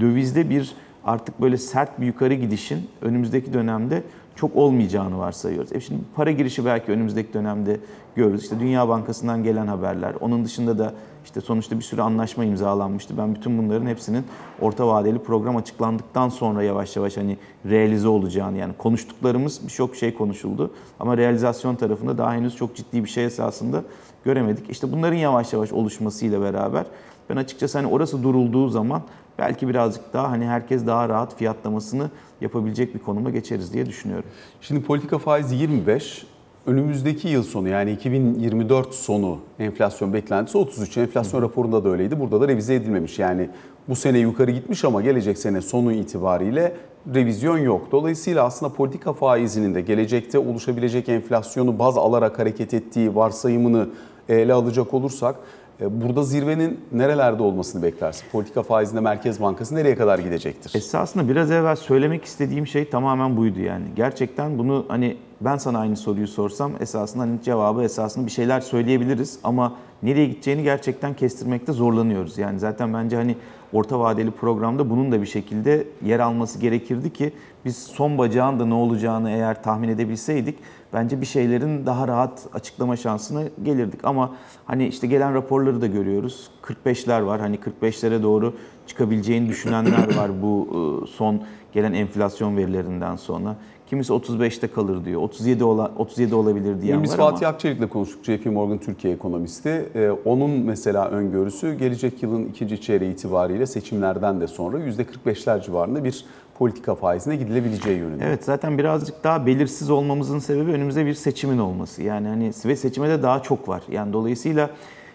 dövizde 0.00 0.50
bir 0.50 0.74
artık 1.04 1.40
böyle 1.40 1.56
sert 1.56 2.00
bir 2.00 2.06
yukarı 2.06 2.34
gidişin 2.34 2.88
önümüzdeki 3.02 3.52
dönemde 3.52 4.02
çok 4.36 4.56
olmayacağını 4.56 5.18
varsayıyoruz. 5.18 5.72
E 5.72 5.80
şimdi 5.80 6.00
para 6.16 6.30
girişi 6.30 6.64
belki 6.64 6.92
önümüzdeki 6.92 7.34
dönemde 7.34 7.80
görürüz. 8.16 8.42
İşte 8.42 8.60
Dünya 8.60 8.88
Bankası'ndan 8.88 9.44
gelen 9.44 9.66
haberler. 9.66 10.14
Onun 10.20 10.44
dışında 10.44 10.78
da 10.78 10.94
işte 11.24 11.40
sonuçta 11.40 11.78
bir 11.78 11.82
sürü 11.82 12.00
anlaşma 12.00 12.44
imzalanmıştı. 12.44 13.18
Ben 13.18 13.34
bütün 13.34 13.58
bunların 13.58 13.86
hepsinin 13.86 14.24
orta 14.60 14.86
vadeli 14.86 15.18
program 15.18 15.56
açıklandıktan 15.56 16.28
sonra 16.28 16.62
yavaş 16.62 16.96
yavaş 16.96 17.16
hani 17.16 17.36
realize 17.66 18.08
olacağını 18.08 18.58
yani 18.58 18.72
konuştuklarımız 18.78 19.60
birçok 19.66 19.96
şey 19.96 20.14
konuşuldu. 20.14 20.70
Ama 21.00 21.16
realizasyon 21.16 21.74
tarafında 21.74 22.18
daha 22.18 22.34
henüz 22.34 22.56
çok 22.56 22.76
ciddi 22.76 23.04
bir 23.04 23.08
şey 23.08 23.24
esasında 23.24 23.82
göremedik. 24.24 24.70
İşte 24.70 24.92
bunların 24.92 25.16
yavaş 25.16 25.52
yavaş 25.52 25.72
oluşmasıyla 25.72 26.42
beraber 26.42 26.86
ben 27.30 27.36
açıkçası 27.36 27.78
hani 27.78 27.88
orası 27.88 28.22
durulduğu 28.22 28.68
zaman 28.68 29.02
belki 29.38 29.68
birazcık 29.68 30.12
daha 30.12 30.30
hani 30.30 30.46
herkes 30.46 30.86
daha 30.86 31.08
rahat 31.08 31.36
fiyatlamasını 31.36 32.10
yapabilecek 32.40 32.94
bir 32.94 32.98
konuma 32.98 33.30
geçeriz 33.30 33.72
diye 33.72 33.86
düşünüyorum. 33.86 34.30
Şimdi 34.60 34.82
politika 34.82 35.18
faizi 35.18 35.56
25. 35.56 36.26
Önümüzdeki 36.66 37.28
yıl 37.28 37.42
sonu 37.42 37.68
yani 37.68 37.92
2024 37.92 38.94
sonu 38.94 39.38
enflasyon 39.58 40.12
beklentisi 40.12 40.58
33. 40.58 40.96
Enflasyon 40.96 41.42
raporunda 41.42 41.84
da 41.84 41.88
öyleydi. 41.88 42.20
Burada 42.20 42.40
da 42.40 42.48
revize 42.48 42.74
edilmemiş. 42.74 43.18
Yani 43.18 43.50
bu 43.88 43.96
sene 43.96 44.18
yukarı 44.18 44.50
gitmiş 44.50 44.84
ama 44.84 45.02
gelecek 45.02 45.38
sene 45.38 45.60
sonu 45.60 45.92
itibariyle 45.92 46.76
revizyon 47.14 47.58
yok. 47.58 47.88
Dolayısıyla 47.92 48.44
aslında 48.44 48.72
politika 48.72 49.12
faizinin 49.12 49.74
de 49.74 49.80
gelecekte 49.80 50.38
oluşabilecek 50.38 51.08
enflasyonu 51.08 51.78
baz 51.78 51.98
alarak 51.98 52.38
hareket 52.38 52.74
ettiği 52.74 53.14
varsayımını 53.14 53.88
ele 54.28 54.52
alacak 54.52 54.94
olursak 54.94 55.36
burada 55.80 56.22
zirvenin 56.22 56.80
nerelerde 56.92 57.42
olmasını 57.42 57.82
beklersin? 57.82 58.24
Politika 58.32 58.62
faizinde 58.62 59.00
Merkez 59.00 59.40
Bankası 59.40 59.74
nereye 59.74 59.96
kadar 59.96 60.18
gidecektir? 60.18 60.72
Esasında 60.74 61.28
biraz 61.28 61.50
evvel 61.50 61.76
söylemek 61.76 62.24
istediğim 62.24 62.66
şey 62.66 62.90
tamamen 62.90 63.36
buydu 63.36 63.60
yani. 63.60 63.84
Gerçekten 63.96 64.58
bunu 64.58 64.84
hani 64.88 65.16
ben 65.40 65.56
sana 65.56 65.78
aynı 65.78 65.96
soruyu 65.96 66.28
sorsam 66.28 66.72
esasında 66.80 67.22
hani 67.22 67.42
cevabı 67.42 67.82
esasında 67.82 68.26
bir 68.26 68.30
şeyler 68.30 68.60
söyleyebiliriz 68.60 69.38
ama 69.44 69.76
nereye 70.02 70.26
gideceğini 70.26 70.62
gerçekten 70.62 71.14
kestirmekte 71.14 71.72
zorlanıyoruz. 71.72 72.38
Yani 72.38 72.58
zaten 72.58 72.94
bence 72.94 73.16
hani 73.16 73.36
orta 73.72 74.00
vadeli 74.00 74.30
programda 74.30 74.90
bunun 74.90 75.12
da 75.12 75.20
bir 75.22 75.26
şekilde 75.26 75.84
yer 76.04 76.20
alması 76.20 76.58
gerekirdi 76.58 77.12
ki 77.12 77.32
biz 77.64 77.76
son 77.76 78.18
bacağın 78.18 78.60
da 78.60 78.66
ne 78.66 78.74
olacağını 78.74 79.30
eğer 79.30 79.62
tahmin 79.62 79.88
edebilseydik 79.88 80.58
bence 80.92 81.20
bir 81.20 81.26
şeylerin 81.26 81.86
daha 81.86 82.08
rahat 82.08 82.46
açıklama 82.54 82.96
şansına 82.96 83.42
gelirdik. 83.62 84.00
Ama 84.04 84.36
hani 84.64 84.86
işte 84.86 85.06
gelen 85.06 85.34
raporları 85.34 85.80
da 85.80 85.86
görüyoruz. 85.86 86.50
45'ler 86.62 87.26
var. 87.26 87.40
Hani 87.40 87.58
45'lere 87.82 88.22
doğru 88.22 88.54
çıkabileceğini 88.90 89.48
düşünenler 89.48 90.16
var 90.16 90.30
bu 90.42 90.68
e, 90.70 91.06
son 91.06 91.42
gelen 91.72 91.92
enflasyon 91.92 92.56
verilerinden 92.56 93.16
sonra. 93.16 93.56
Kimisi 93.86 94.12
35'te 94.12 94.68
kalır 94.68 95.04
diyor. 95.04 95.22
37 95.22 95.64
ola, 95.64 95.92
37 95.98 96.34
olabilir 96.34 96.82
diyen 96.82 97.02
Biz 97.02 97.12
var 97.12 97.16
Fatih 97.16 97.46
ama 97.46 97.54
Akçelik'le 97.54 97.90
konuştuk. 97.90 98.24
JP 98.24 98.46
Morgan 98.46 98.78
Türkiye 98.78 99.14
ekonomisti. 99.14 99.88
Ee, 99.94 100.10
onun 100.24 100.50
mesela 100.50 101.08
öngörüsü 101.08 101.74
gelecek 101.74 102.22
yılın 102.22 102.44
ikinci 102.44 102.80
çeyreği 102.80 103.12
itibariyle 103.12 103.66
seçimlerden 103.66 104.40
de 104.40 104.46
sonra 104.46 104.78
%45'ler 104.78 105.64
civarında 105.64 106.04
bir 106.04 106.24
politika 106.58 106.94
faizine 106.94 107.36
gidilebileceği 107.36 107.98
yönünde. 107.98 108.24
Evet 108.26 108.44
zaten 108.44 108.78
birazcık 108.78 109.24
daha 109.24 109.46
belirsiz 109.46 109.90
olmamızın 109.90 110.38
sebebi 110.38 110.70
önümüzde 110.70 111.06
bir 111.06 111.14
seçimin 111.14 111.58
olması. 111.58 112.02
Yani 112.02 112.28
hani 112.28 112.52
ve 112.64 112.76
seçime 112.76 113.08
de 113.08 113.22
daha 113.22 113.42
çok 113.42 113.68
var. 113.68 113.82
Yani 113.90 114.12
dolayısıyla 114.12 114.70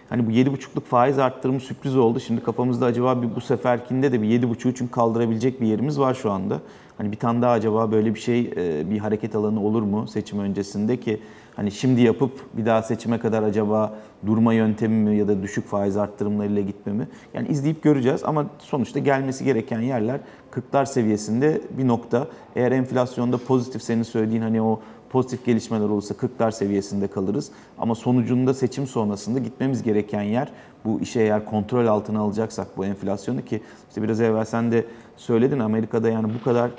hani 0.08 0.26
bu 0.26 0.30
7,5'luk 0.30 0.84
faiz 0.84 1.18
arttırımı 1.18 1.60
sürpriz 1.60 1.96
oldu. 1.96 2.20
Şimdi 2.20 2.42
kafamızda 2.42 2.86
acaba 2.86 3.22
bir 3.22 3.36
bu 3.36 3.40
seferkinde 3.40 4.12
de 4.12 4.22
bir 4.22 4.40
7,5'u 4.40 4.74
çünkü 4.74 4.90
kaldırabilecek 4.90 5.60
bir 5.60 5.66
yerimiz 5.66 6.00
var 6.00 6.14
şu 6.14 6.30
anda. 6.30 6.60
Hani 6.98 7.12
bir 7.12 7.16
tane 7.16 7.42
daha 7.42 7.52
acaba 7.52 7.92
böyle 7.92 8.14
bir 8.14 8.20
şey 8.20 8.52
e, 8.56 8.90
bir 8.90 8.98
hareket 8.98 9.34
alanı 9.34 9.60
olur 9.60 9.82
mu 9.82 10.08
seçim 10.08 10.38
öncesinde 10.38 11.00
ki 11.00 11.20
hani 11.56 11.70
şimdi 11.70 12.00
yapıp 12.00 12.32
bir 12.56 12.66
daha 12.66 12.82
seçime 12.82 13.18
kadar 13.18 13.42
acaba 13.42 13.94
durma 14.26 14.52
yöntemi 14.52 15.10
mi 15.10 15.16
ya 15.16 15.28
da 15.28 15.42
düşük 15.42 15.66
faiz 15.66 15.96
arttırımlarıyla 15.96 16.62
gitme 16.62 16.92
mi? 16.92 17.08
Yani 17.34 17.48
izleyip 17.48 17.82
göreceğiz 17.82 18.24
ama 18.24 18.46
sonuçta 18.58 18.98
gelmesi 18.98 19.44
gereken 19.44 19.80
yerler 19.80 20.20
40'lar 20.52 20.86
seviyesinde 20.86 21.60
bir 21.78 21.88
nokta. 21.88 22.28
Eğer 22.56 22.72
enflasyonda 22.72 23.38
pozitif 23.38 23.82
senin 23.82 24.02
söylediğin 24.02 24.42
hani 24.42 24.62
o 24.62 24.80
pozitif 25.16 25.44
gelişmeler 25.44 25.84
olursa 25.84 26.14
40'lar 26.14 26.52
seviyesinde 26.52 27.06
kalırız. 27.06 27.50
Ama 27.78 27.94
sonucunda 27.94 28.54
seçim 28.54 28.86
sonrasında 28.86 29.38
gitmemiz 29.38 29.82
gereken 29.82 30.22
yer 30.22 30.48
bu 30.84 31.00
işe 31.00 31.20
eğer 31.20 31.44
kontrol 31.44 31.86
altına 31.86 32.20
alacaksak 32.20 32.76
bu 32.76 32.84
enflasyonu 32.84 33.44
ki 33.44 33.60
işte 33.88 34.02
biraz 34.02 34.20
evvel 34.20 34.44
sen 34.44 34.72
de 34.72 34.84
söyledin 35.16 35.58
Amerika'da 35.58 36.08
yani 36.08 36.32
bu 36.40 36.44
kadar 36.44 36.70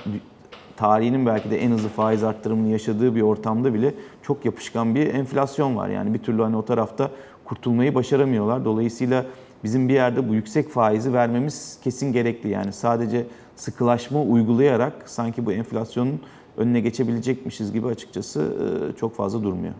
tarihinin 0.75 1.25
belki 1.25 1.51
de 1.51 1.61
en 1.63 1.71
hızlı 1.71 1.89
faiz 1.89 2.23
arttırımını 2.23 2.67
yaşadığı 2.67 3.15
bir 3.15 3.21
ortamda 3.21 3.73
bile 3.73 3.93
çok 4.21 4.45
yapışkan 4.45 4.95
bir 4.95 5.13
enflasyon 5.13 5.75
var. 5.75 5.89
Yani 5.89 6.13
bir 6.13 6.19
türlü 6.19 6.41
hani 6.41 6.57
o 6.57 6.65
tarafta 6.65 7.11
kurtulmayı 7.45 7.95
başaramıyorlar. 7.95 8.65
Dolayısıyla 8.65 9.25
bizim 9.63 9.89
bir 9.89 9.93
yerde 9.93 10.29
bu 10.29 10.33
yüksek 10.33 10.69
faizi 10.69 11.13
vermemiz 11.13 11.79
kesin 11.83 12.13
gerekli. 12.13 12.49
Yani 12.49 12.73
sadece 12.73 13.25
sıkılaşma 13.55 14.21
uygulayarak 14.21 14.93
sanki 15.05 15.45
bu 15.45 15.51
enflasyonun 15.51 16.19
önüne 16.57 16.79
geçebilecekmişiz 16.79 17.71
gibi 17.73 17.87
açıkçası 17.87 18.41
e, 18.41 18.97
çok 18.99 19.15
fazla 19.15 19.43
durmuyor. 19.43 19.73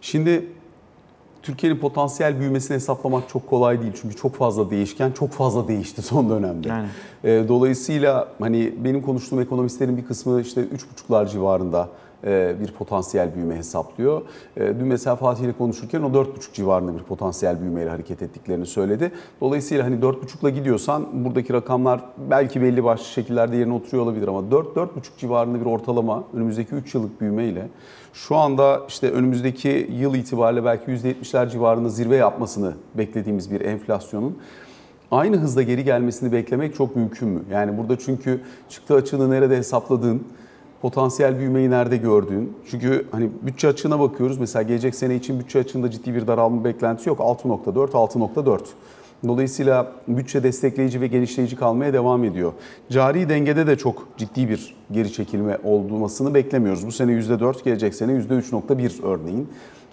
Şimdi 0.00 0.46
Türkiye'nin 1.42 1.78
potansiyel 1.78 2.40
büyümesini 2.40 2.74
hesaplamak 2.74 3.28
çok 3.28 3.46
kolay 3.50 3.82
değil. 3.82 3.92
Çünkü 4.02 4.16
çok 4.16 4.34
fazla 4.34 4.70
değişken, 4.70 5.12
çok 5.12 5.30
fazla 5.30 5.68
değişti 5.68 6.02
son 6.12 6.30
dönemde. 6.30 6.68
Yani. 6.68 6.88
Ee, 7.24 7.44
Dolayısıyla 7.48 8.28
hani 8.38 8.74
benim 8.84 9.02
konuştuğum 9.02 9.40
ekonomistlerin 9.40 9.96
bir 9.96 10.04
kısmı 10.04 10.40
işte 10.40 10.60
3,5'lar 10.60 11.30
civarında 11.30 11.88
e, 12.13 12.13
bir 12.60 12.72
potansiyel 12.72 13.34
büyüme 13.34 13.56
hesaplıyor. 13.56 14.22
E, 14.56 14.60
Dün 14.60 14.86
mesela 14.86 15.16
Fatih 15.16 15.44
ile 15.44 15.52
konuşurken 15.52 16.02
o 16.02 16.06
4,5 16.08 16.52
civarında 16.52 16.94
bir 16.94 17.02
potansiyel 17.02 17.60
büyümeyle 17.60 17.90
hareket 17.90 18.22
ettiklerini 18.22 18.66
söyledi. 18.66 19.12
Dolayısıyla 19.40 19.84
hani 19.84 19.96
4,5'la 19.96 20.50
gidiyorsan 20.50 21.24
buradaki 21.24 21.52
rakamlar 21.52 22.00
belki 22.30 22.62
belli 22.62 22.84
başlı 22.84 23.04
şekillerde 23.04 23.56
yerine 23.56 23.74
oturuyor 23.74 24.04
olabilir 24.04 24.28
ama 24.28 24.40
4-4,5 24.40 24.88
civarında 25.18 25.60
bir 25.60 25.66
ortalama 25.66 26.24
önümüzdeki 26.34 26.74
3 26.74 26.94
yıllık 26.94 27.20
büyümeyle 27.20 27.68
şu 28.12 28.36
anda 28.36 28.80
işte 28.88 29.10
önümüzdeki 29.10 29.90
yıl 29.92 30.14
itibariyle 30.14 30.64
belki 30.64 30.90
%70'ler 30.90 31.50
civarında 31.50 31.88
zirve 31.88 32.16
yapmasını 32.16 32.74
beklediğimiz 32.94 33.50
bir 33.50 33.60
enflasyonun 33.60 34.38
aynı 35.10 35.36
hızda 35.36 35.62
geri 35.62 35.84
gelmesini 35.84 36.32
beklemek 36.32 36.74
çok 36.74 36.96
mümkün 36.96 37.28
mü? 37.28 37.40
Yani 37.50 37.78
burada 37.78 37.98
çünkü 37.98 38.40
çıktı 38.68 38.94
açığını 38.94 39.30
nerede 39.30 39.56
hesapladığın, 39.56 40.22
potansiyel 40.84 41.38
büyümeyi 41.38 41.70
nerede 41.70 41.96
gördüğün. 41.96 42.52
Çünkü 42.70 43.06
hani 43.10 43.30
bütçe 43.42 43.68
açığına 43.68 44.00
bakıyoruz. 44.00 44.38
Mesela 44.38 44.62
gelecek 44.62 44.94
sene 44.94 45.16
için 45.16 45.40
bütçe 45.40 45.58
açığında 45.58 45.90
ciddi 45.90 46.14
bir 46.14 46.26
daralma 46.26 46.64
beklentisi 46.64 47.08
yok. 47.08 47.18
6.4, 47.18 47.90
6.4. 47.90 48.60
Dolayısıyla 49.28 49.92
bütçe 50.08 50.42
destekleyici 50.42 51.00
ve 51.00 51.06
genişleyici 51.06 51.56
kalmaya 51.56 51.92
devam 51.92 52.24
ediyor. 52.24 52.52
Cari 52.90 53.28
dengede 53.28 53.66
de 53.66 53.78
çok 53.78 54.08
ciddi 54.16 54.48
bir 54.48 54.76
geri 54.92 55.12
çekilme 55.12 55.58
olmasını 55.64 56.34
beklemiyoruz. 56.34 56.86
Bu 56.86 56.92
sene 56.92 57.12
%4, 57.12 57.64
gelecek 57.64 57.94
sene 57.94 58.12
%3.1 58.12 59.02
örneğin. 59.02 59.48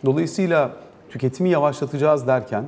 Dolayısıyla 0.06 0.72
tüketimi 1.10 1.50
yavaşlatacağız 1.50 2.28
derken 2.28 2.64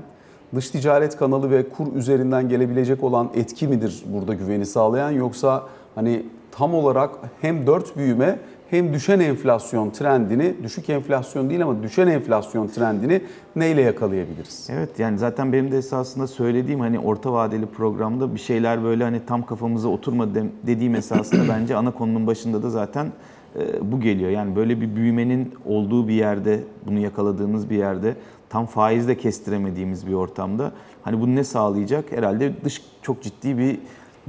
dış 0.55 0.69
ticaret 0.69 1.17
kanalı 1.17 1.51
ve 1.51 1.69
kur 1.69 1.95
üzerinden 1.95 2.49
gelebilecek 2.49 3.03
olan 3.03 3.29
etki 3.35 3.67
midir 3.67 4.03
burada 4.05 4.33
güveni 4.33 4.65
sağlayan 4.65 5.11
yoksa 5.11 5.63
hani 5.95 6.23
tam 6.57 6.73
olarak 6.73 7.11
hem 7.41 7.67
4 7.67 7.97
büyüme 7.97 8.39
hem 8.69 8.93
düşen 8.93 9.19
enflasyon 9.19 9.89
trendini, 9.89 10.55
düşük 10.63 10.89
enflasyon 10.89 11.49
değil 11.49 11.63
ama 11.63 11.83
düşen 11.83 12.07
enflasyon 12.07 12.67
trendini 12.67 13.21
neyle 13.55 13.81
yakalayabiliriz? 13.81 14.67
Evet 14.71 14.99
yani 14.99 15.17
zaten 15.17 15.53
benim 15.53 15.71
de 15.71 15.77
esasında 15.77 16.27
söylediğim 16.27 16.79
hani 16.79 16.99
orta 16.99 17.33
vadeli 17.33 17.65
programda 17.65 18.35
bir 18.35 18.39
şeyler 18.39 18.83
böyle 18.83 19.03
hani 19.03 19.21
tam 19.27 19.45
kafamıza 19.45 19.87
oturmadı 19.87 20.43
dediğim 20.63 20.95
esasında 20.95 21.41
bence 21.49 21.75
ana 21.75 21.91
konunun 21.91 22.27
başında 22.27 22.63
da 22.63 22.69
zaten 22.69 23.07
e, 23.55 23.91
bu 23.91 23.99
geliyor. 23.99 24.29
Yani 24.29 24.55
böyle 24.55 24.81
bir 24.81 24.95
büyümenin 24.95 25.53
olduğu 25.65 26.07
bir 26.07 26.13
yerde, 26.13 26.59
bunu 26.85 26.99
yakaladığımız 26.99 27.69
bir 27.69 27.77
yerde 27.77 28.15
tam 28.49 28.65
faiz 28.65 29.07
de 29.07 29.17
kestiremediğimiz 29.17 30.07
bir 30.07 30.13
ortamda 30.13 30.71
hani 31.03 31.21
bunu 31.21 31.35
ne 31.35 31.43
sağlayacak? 31.43 32.11
Herhalde 32.11 32.53
dış 32.63 32.81
çok 33.01 33.21
ciddi 33.23 33.57
bir 33.57 33.79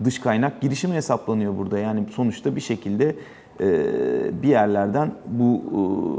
dış 0.05 0.19
kaynak 0.19 0.61
girişimi 0.61 0.95
hesaplanıyor 0.95 1.59
burada. 1.59 1.79
Yani 1.79 2.05
sonuçta 2.11 2.57
bir 2.57 2.61
şekilde 2.61 3.17
e, 3.61 4.43
bir 4.43 4.49
yerlerden 4.49 5.13
bu 5.27 5.63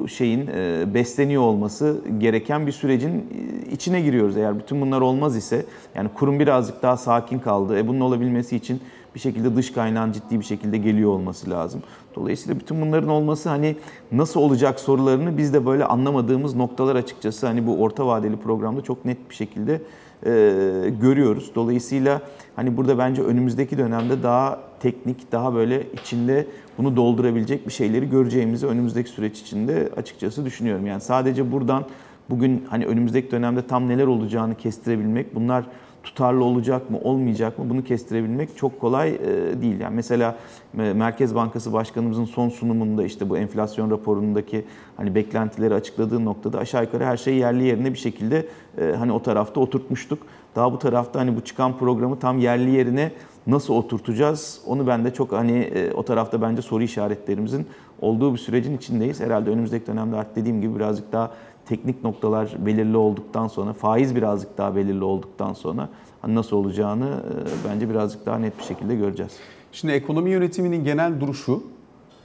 e, 0.06 0.08
şeyin 0.08 0.50
e, 0.56 0.94
besleniyor 0.94 1.42
olması 1.42 2.02
gereken 2.18 2.68
bir 2.68 2.72
sürecin 2.72 3.26
içine 3.72 4.02
giriyoruz. 4.02 4.38
Eğer 4.38 4.60
bütün 4.60 4.82
bunlar 4.82 5.02
olmaz 5.02 5.36
ise 5.36 5.66
yani 5.96 6.10
kurum 6.16 6.40
birazcık 6.40 6.84
daha 6.84 6.98
sakin 6.98 7.40
kaldı. 7.40 7.78
E 7.78 7.88
bunun 7.88 8.00
olabilmesi 8.00 8.56
için 8.56 8.82
bir 9.16 9.20
şekilde 9.20 9.56
dış 9.56 9.72
kaynağın 9.72 10.12
ciddi 10.12 10.40
bir 10.40 10.46
şekilde 10.46 10.78
geliyor 10.78 11.10
olması 11.10 11.50
lazım. 11.50 11.84
Dolayısıyla 12.16 12.60
bütün 12.60 12.82
bunların 12.82 13.10
olması 13.10 13.50
hani 13.50 13.76
nasıl 14.12 14.40
olacak 14.40 14.80
sorularını 14.80 15.38
biz 15.38 15.54
de 15.54 15.66
böyle 15.66 15.86
anlamadığımız 15.86 16.56
noktalar 16.56 16.96
açıkçası 16.96 17.48
hani 17.48 17.68
bu 17.68 17.82
orta 17.82 18.08
vadeli 18.08 18.38
programda 18.38 18.82
çok 18.82 19.06
net 19.06 19.30
bir 19.30 19.36
şekilde 19.36 19.82
e, 20.26 20.90
görüyoruz. 21.02 21.52
Dolayısıyla 21.56 22.22
hani 22.56 22.78
burada 22.78 22.98
bence 22.98 23.22
önümüzdeki 23.22 23.78
dönemde 23.78 24.24
daha 24.24 24.60
teknik, 24.80 25.32
daha 25.32 25.54
böyle 25.54 25.84
içinde 25.94 26.48
bunu 26.78 26.96
doldurabilecek 26.96 27.68
bir 27.68 27.72
şeyleri 27.72 28.10
göreceğimizi 28.10 28.68
önümüzdeki 28.68 29.10
süreç 29.10 29.40
içinde 29.40 29.90
açıkçası 29.98 30.46
düşünüyorum. 30.46 30.86
Yani 30.88 31.02
sadece 31.02 31.52
buradan 31.52 31.86
bugün 32.30 32.66
hani 32.70 32.86
önümüzdeki 32.86 33.32
dönemde 33.32 33.68
tam 33.68 33.90
neler 33.90 34.08
olacağını 34.08 34.56
kestirebilmek, 34.56 35.36
bunlar 35.36 35.66
tutarlı 36.06 36.44
olacak 36.44 36.90
mı, 36.90 37.00
olmayacak 37.04 37.60
mı 37.60 37.70
bunu 37.70 37.84
kestirebilmek 37.84 38.58
çok 38.58 38.82
kolay 38.82 39.10
e, 39.16 39.62
değil. 39.62 39.80
Yani 39.80 39.96
mesela 39.96 40.36
e, 40.80 40.94
Merkez 40.94 41.36
Bankası 41.36 41.74
Başkanımızın 41.74 42.26
son 42.26 42.50
sunumunda 42.50 43.04
işte 43.04 43.30
bu 43.30 43.38
enflasyon 43.38 43.92
raporundaki 43.92 44.66
hani 44.98 45.16
beklentileri 45.16 45.74
açıkladığı 45.74 46.26
noktada 46.26 46.60
aşağı 46.60 46.84
yukarı 46.84 47.06
her 47.06 47.18
şey 47.18 47.36
yerli 47.36 47.64
yerine 47.64 47.94
bir 47.94 47.98
şekilde 47.98 48.48
e, 48.78 48.96
hani 48.98 49.12
o 49.12 49.22
tarafta 49.22 49.60
oturtmuştuk. 49.60 50.20
Daha 50.56 50.74
bu 50.74 50.80
tarafta 50.80 51.20
hani 51.20 51.36
bu 51.36 51.42
çıkan 51.42 51.78
programı 51.78 52.20
tam 52.20 52.40
yerli 52.40 52.72
yerine 52.72 53.12
nasıl 53.48 53.74
oturtacağız? 53.74 54.62
Onu 54.66 54.88
ben 54.88 55.06
de 55.06 55.14
çok 55.14 55.32
hani 55.32 55.72
o 55.96 56.04
tarafta 56.04 56.42
bence 56.42 56.62
soru 56.62 56.84
işaretlerimizin 56.84 57.68
olduğu 58.02 58.34
bir 58.34 58.38
sürecin 58.38 58.78
içindeyiz. 58.78 59.20
Herhalde 59.20 59.50
önümüzdeki 59.50 59.88
dönemde 59.88 60.16
artık 60.16 60.36
dediğim 60.36 60.62
gibi 60.62 60.76
birazcık 60.76 61.12
daha 61.12 61.32
teknik 61.66 62.04
noktalar 62.04 62.56
belirli 62.66 62.98
olduktan 62.98 63.48
sonra, 63.48 63.74
faiz 63.74 64.16
birazcık 64.16 64.58
daha 64.58 64.76
belirli 64.76 65.04
olduktan 65.04 65.54
sonra 65.54 65.90
hani 66.22 66.36
nasıl 66.36 66.58
olacağını 66.58 67.06
e, 67.06 67.70
bence 67.70 67.90
birazcık 67.90 68.26
daha 68.26 68.38
net 68.38 68.60
bir 68.60 68.64
şekilde 68.64 68.96
göreceğiz. 68.96 69.32
Şimdi 69.72 69.94
ekonomi 69.94 70.30
yönetiminin 70.30 70.84
genel 70.84 71.20
duruşu 71.20 71.64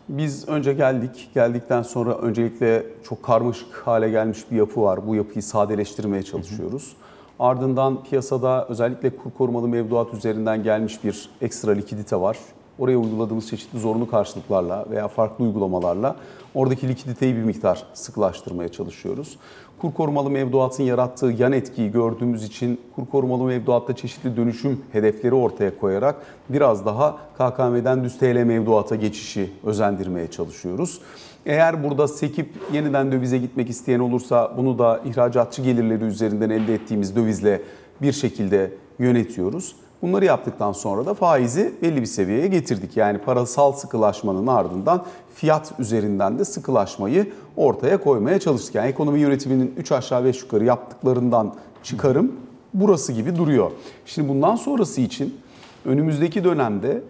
biz 0.08 0.48
önce 0.48 0.72
geldik. 0.72 1.30
Geldikten 1.34 1.82
sonra 1.82 2.14
öncelikle 2.14 2.86
çok 3.04 3.22
karmaşık 3.22 3.74
hale 3.74 4.10
gelmiş 4.10 4.50
bir 4.50 4.56
yapı 4.56 4.82
var. 4.82 5.06
Bu 5.06 5.14
yapıyı 5.14 5.42
sadeleştirmeye 5.42 6.22
çalışıyoruz. 6.22 6.96
Ardından 7.38 8.02
piyasada 8.02 8.66
özellikle 8.68 9.16
kur 9.16 9.30
korumalı 9.30 9.68
mevduat 9.68 10.14
üzerinden 10.14 10.62
gelmiş 10.62 11.04
bir 11.04 11.28
ekstra 11.40 11.72
likidite 11.72 12.16
var. 12.16 12.38
Oraya 12.80 12.98
uyguladığımız 12.98 13.48
çeşitli 13.48 13.78
zorunlu 13.78 14.10
karşılıklarla 14.10 14.86
veya 14.90 15.08
farklı 15.08 15.44
uygulamalarla 15.44 16.16
oradaki 16.54 16.88
likiditeyi 16.88 17.36
bir 17.36 17.42
miktar 17.42 17.84
sıkılaştırmaya 17.94 18.68
çalışıyoruz. 18.68 19.38
Kur 19.80 19.92
korumalı 19.92 20.30
mevduatın 20.30 20.84
yarattığı 20.84 21.26
yan 21.38 21.52
etkiyi 21.52 21.90
gördüğümüz 21.90 22.44
için 22.44 22.80
kur 22.94 23.06
korumalı 23.06 23.44
mevduatta 23.44 23.96
çeşitli 23.96 24.36
dönüşüm 24.36 24.80
hedefleri 24.92 25.34
ortaya 25.34 25.78
koyarak 25.78 26.16
biraz 26.48 26.86
daha 26.86 27.18
KKM'den 27.38 28.04
düz 28.04 28.18
TL 28.18 28.42
mevduata 28.44 28.96
geçişi 28.96 29.50
özendirmeye 29.64 30.30
çalışıyoruz. 30.30 31.00
Eğer 31.46 31.84
burada 31.84 32.08
sekip 32.08 32.48
yeniden 32.72 33.12
dövize 33.12 33.38
gitmek 33.38 33.70
isteyen 33.70 34.00
olursa 34.00 34.54
bunu 34.56 34.78
da 34.78 35.00
ihracatçı 35.04 35.62
gelirleri 35.62 36.04
üzerinden 36.04 36.50
elde 36.50 36.74
ettiğimiz 36.74 37.16
dövizle 37.16 37.62
bir 38.02 38.12
şekilde 38.12 38.72
yönetiyoruz. 38.98 39.76
Bunları 40.02 40.24
yaptıktan 40.24 40.72
sonra 40.72 41.06
da 41.06 41.14
faizi 41.14 41.74
belli 41.82 42.00
bir 42.00 42.06
seviyeye 42.06 42.46
getirdik. 42.46 42.96
Yani 42.96 43.18
parasal 43.18 43.72
sıkılaşmanın 43.72 44.46
ardından 44.46 45.04
fiyat 45.34 45.72
üzerinden 45.78 46.38
de 46.38 46.44
sıkılaşmayı 46.44 47.32
ortaya 47.56 48.00
koymaya 48.00 48.40
çalıştık. 48.40 48.74
Yani 48.74 48.88
ekonomi 48.88 49.20
yönetiminin 49.20 49.74
3 49.76 49.92
aşağı 49.92 50.24
5 50.24 50.42
yukarı 50.42 50.64
yaptıklarından 50.64 51.54
çıkarım 51.82 52.32
burası 52.74 53.12
gibi 53.12 53.36
duruyor. 53.36 53.70
Şimdi 54.06 54.28
bundan 54.28 54.56
sonrası 54.56 55.00
için 55.00 55.38
önümüzdeki 55.84 56.44
dönemde 56.44 57.02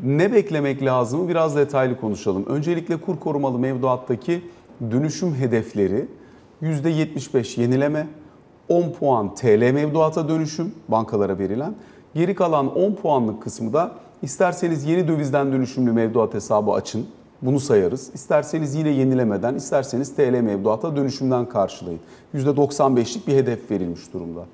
ne 0.00 0.32
beklemek 0.32 0.84
lazımı 0.84 1.28
biraz 1.28 1.56
detaylı 1.56 2.00
konuşalım. 2.00 2.46
Öncelikle 2.46 2.96
kur 2.96 3.20
korumalı 3.20 3.58
mevduattaki 3.58 4.44
dönüşüm 4.90 5.34
hedefleri 5.34 6.06
%75 6.62 7.60
yenileme, 7.60 8.06
10 8.68 8.92
puan 8.92 9.34
TL 9.34 9.72
mevduata 9.72 10.28
dönüşüm 10.28 10.74
bankalara 10.88 11.38
verilen. 11.38 11.74
Geri 12.14 12.34
kalan 12.34 12.76
10 12.76 12.94
puanlık 12.94 13.42
kısmı 13.42 13.72
da 13.72 13.92
isterseniz 14.22 14.84
yeni 14.84 15.08
dövizden 15.08 15.52
dönüşümlü 15.52 15.92
mevduat 15.92 16.34
hesabı 16.34 16.70
açın. 16.70 17.06
Bunu 17.42 17.60
sayarız. 17.60 18.10
İsterseniz 18.14 18.74
yine 18.74 18.88
yenilemeden, 18.88 19.54
isterseniz 19.54 20.14
TL 20.14 20.40
mevduata 20.40 20.96
dönüşümden 20.96 21.48
karşılayın. 21.48 22.00
%95'lik 22.34 23.26
bir 23.26 23.34
hedef 23.34 23.70
verilmiş 23.70 24.12
durumda. 24.12 24.44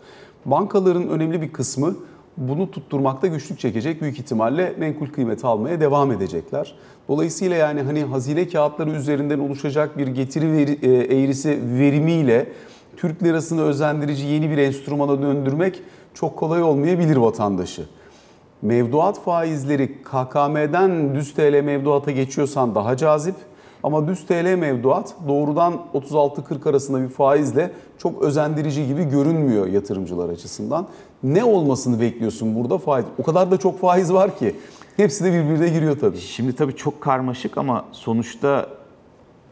Bankaların 0.45 1.09
önemli 1.09 1.43
bir 1.43 1.53
kısmı 1.53 1.95
bunu 2.37 2.71
tutturmakta 2.71 3.27
güçlük 3.27 3.59
çekecek. 3.59 4.03
Büyük 4.03 4.19
ihtimalle 4.19 4.75
menkul 4.79 5.07
kıymeti 5.07 5.47
almaya 5.47 5.81
devam 5.81 6.13
edecekler. 6.13 6.75
Dolayısıyla 7.09 7.57
yani 7.57 7.83
hani 7.83 8.05
hazine 8.05 8.49
kağıtları 8.49 8.91
üzerinden 8.91 9.39
oluşacak 9.39 9.99
bir 9.99 10.07
getiri 10.07 10.79
e, 10.83 11.17
eğrisi 11.17 11.61
verimiyle 11.79 12.47
Türk 12.97 13.23
lirasını 13.23 13.63
özendirici 13.63 14.27
yeni 14.27 14.51
bir 14.51 14.59
enstrümana 14.59 15.23
döndürmek 15.23 15.83
çok 16.17 16.37
kolay 16.37 16.63
olmayabilir 16.63 17.17
vatandaşı. 17.17 17.87
Mevduat 18.63 19.21
faizleri 19.21 20.03
KKM'den 20.03 21.15
düz 21.15 21.35
TL 21.35 21.63
mevduata 21.65 22.11
geçiyorsan 22.11 22.75
daha 22.75 22.97
cazip. 22.97 23.35
Ama 23.83 24.09
düz 24.09 24.27
TL 24.27 24.55
mevduat 24.59 25.15
doğrudan 25.29 25.75
36-40 25.95 26.71
arasında 26.71 27.03
bir 27.03 27.09
faizle 27.09 27.71
çok 27.99 28.23
özendirici 28.23 28.87
gibi 28.87 29.05
görünmüyor 29.05 29.67
yatırımcılar 29.67 30.29
açısından. 30.29 30.87
Ne 31.23 31.45
olmasını 31.45 32.01
bekliyorsun 32.01 32.55
burada 32.55 32.79
faiz? 32.79 33.05
O 33.19 33.23
kadar 33.23 33.51
da 33.51 33.57
çok 33.57 33.81
faiz 33.81 34.13
var 34.13 34.39
ki. 34.39 34.57
Hepsi 34.97 35.25
de 35.25 35.33
birbirine 35.33 35.69
giriyor 35.69 35.99
tabii. 36.01 36.19
Şimdi 36.19 36.53
tabii 36.57 36.77
çok 36.77 37.01
karmaşık 37.01 37.59
ama 37.59 37.85
sonuçta 37.93 38.67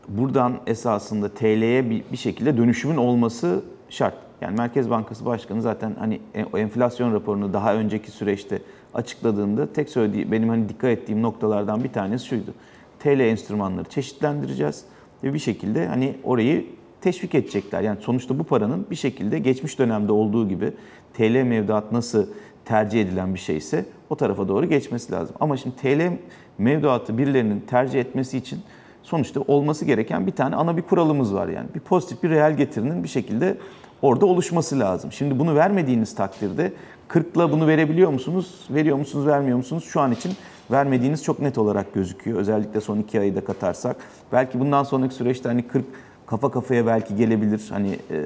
buradan 0.09 0.53
esasında 0.67 1.29
TL'ye 1.29 1.91
bir, 1.91 2.05
bir 2.13 2.17
şekilde 2.17 2.57
dönüşümün 2.57 2.97
olması 2.97 3.63
şart. 3.91 4.24
Yani 4.45 4.57
Merkez 4.57 4.91
Bankası 4.91 5.27
Başkanı 5.27 5.63
zaten 5.63 5.97
hani 5.99 6.21
e- 6.35 6.45
o 6.53 6.59
enflasyon 6.59 7.15
raporunu 7.15 7.53
daha 7.53 7.75
önceki 7.75 8.11
süreçte 8.11 8.63
açıkladığında 8.95 9.73
tek 9.73 9.89
söylediği 9.89 10.33
benim 10.33 10.49
hani 10.49 10.69
dikkat 10.69 10.91
ettiğim 10.91 11.23
noktalardan 11.23 11.85
bir 11.85 11.93
tanesi 11.93 12.27
şuydu. 12.27 12.55
TL 12.99 13.21
enstrümanları 13.21 13.89
çeşitlendireceğiz 13.89 14.85
ve 15.25 15.35
bir 15.35 15.39
şekilde 15.39 15.87
hani 15.87 16.15
orayı 16.25 16.67
teşvik 17.01 17.35
edecekler. 17.35 17.81
Yani 17.81 18.01
sonuçta 18.01 18.39
bu 18.39 18.45
paranın 18.45 18.87
bir 18.91 18.97
şekilde 18.97 19.39
geçmiş 19.39 19.79
dönemde 19.79 20.13
olduğu 20.13 20.49
gibi 20.49 20.73
TL 21.15 21.43
mevduat 21.43 21.93
nasıl 21.93 22.27
tercih 22.65 23.03
edilen 23.03 23.35
bir 23.35 23.41
şeyse 23.41 23.87
o 24.11 24.17
tarafa 24.17 24.49
doğru 24.49 24.67
geçmesi 24.67 25.13
lazım. 25.13 25.37
Ama 25.41 25.57
şimdi 25.57 25.77
TL 25.77 26.13
mevduatı 26.59 27.19
birilerinin 27.19 27.61
tercih 27.61 28.01
etmesi 28.01 28.39
için 28.39 28.59
sonuçta 29.03 29.41
olması 29.41 29.85
gereken 29.85 30.27
bir 30.27 30.33
tane 30.33 30.57
ana 30.57 30.77
bir 30.77 30.83
kuralımız 30.83 31.35
var 31.35 31.49
yani. 31.49 31.67
Bir 31.75 31.81
pozitif 31.81 32.23
bir 32.23 32.31
reel 32.31 32.57
getirinin 32.57 33.03
bir 33.03 33.09
şekilde 33.09 33.57
orada 34.05 34.27
oluşması 34.27 34.79
lazım. 34.79 35.13
Şimdi 35.13 35.39
bunu 35.39 35.55
vermediğiniz 35.55 36.15
takdirde 36.15 36.73
40'la 37.09 37.53
bunu 37.53 37.67
verebiliyor 37.67 38.11
musunuz? 38.11 38.67
Veriyor 38.71 38.97
musunuz, 38.97 39.27
vermiyor 39.27 39.57
musunuz? 39.57 39.85
Şu 39.89 40.01
an 40.01 40.13
için 40.13 40.33
vermediğiniz 40.71 41.25
çok 41.25 41.41
net 41.41 41.59
olarak 41.59 41.95
gözüküyor. 41.95 42.39
Özellikle 42.39 42.81
son 42.81 42.99
iki 42.99 43.21
ayı 43.21 43.37
da 43.37 43.45
katarsak. 43.45 43.97
Belki 44.33 44.61
bundan 44.61 44.83
sonraki 44.83 45.15
süreçte 45.15 45.49
hani 45.49 45.63
40 45.63 45.85
kafa 46.27 46.51
kafaya 46.51 46.87
belki 46.87 47.17
gelebilir. 47.17 47.67
Hani 47.71 47.99
e, 48.11 48.19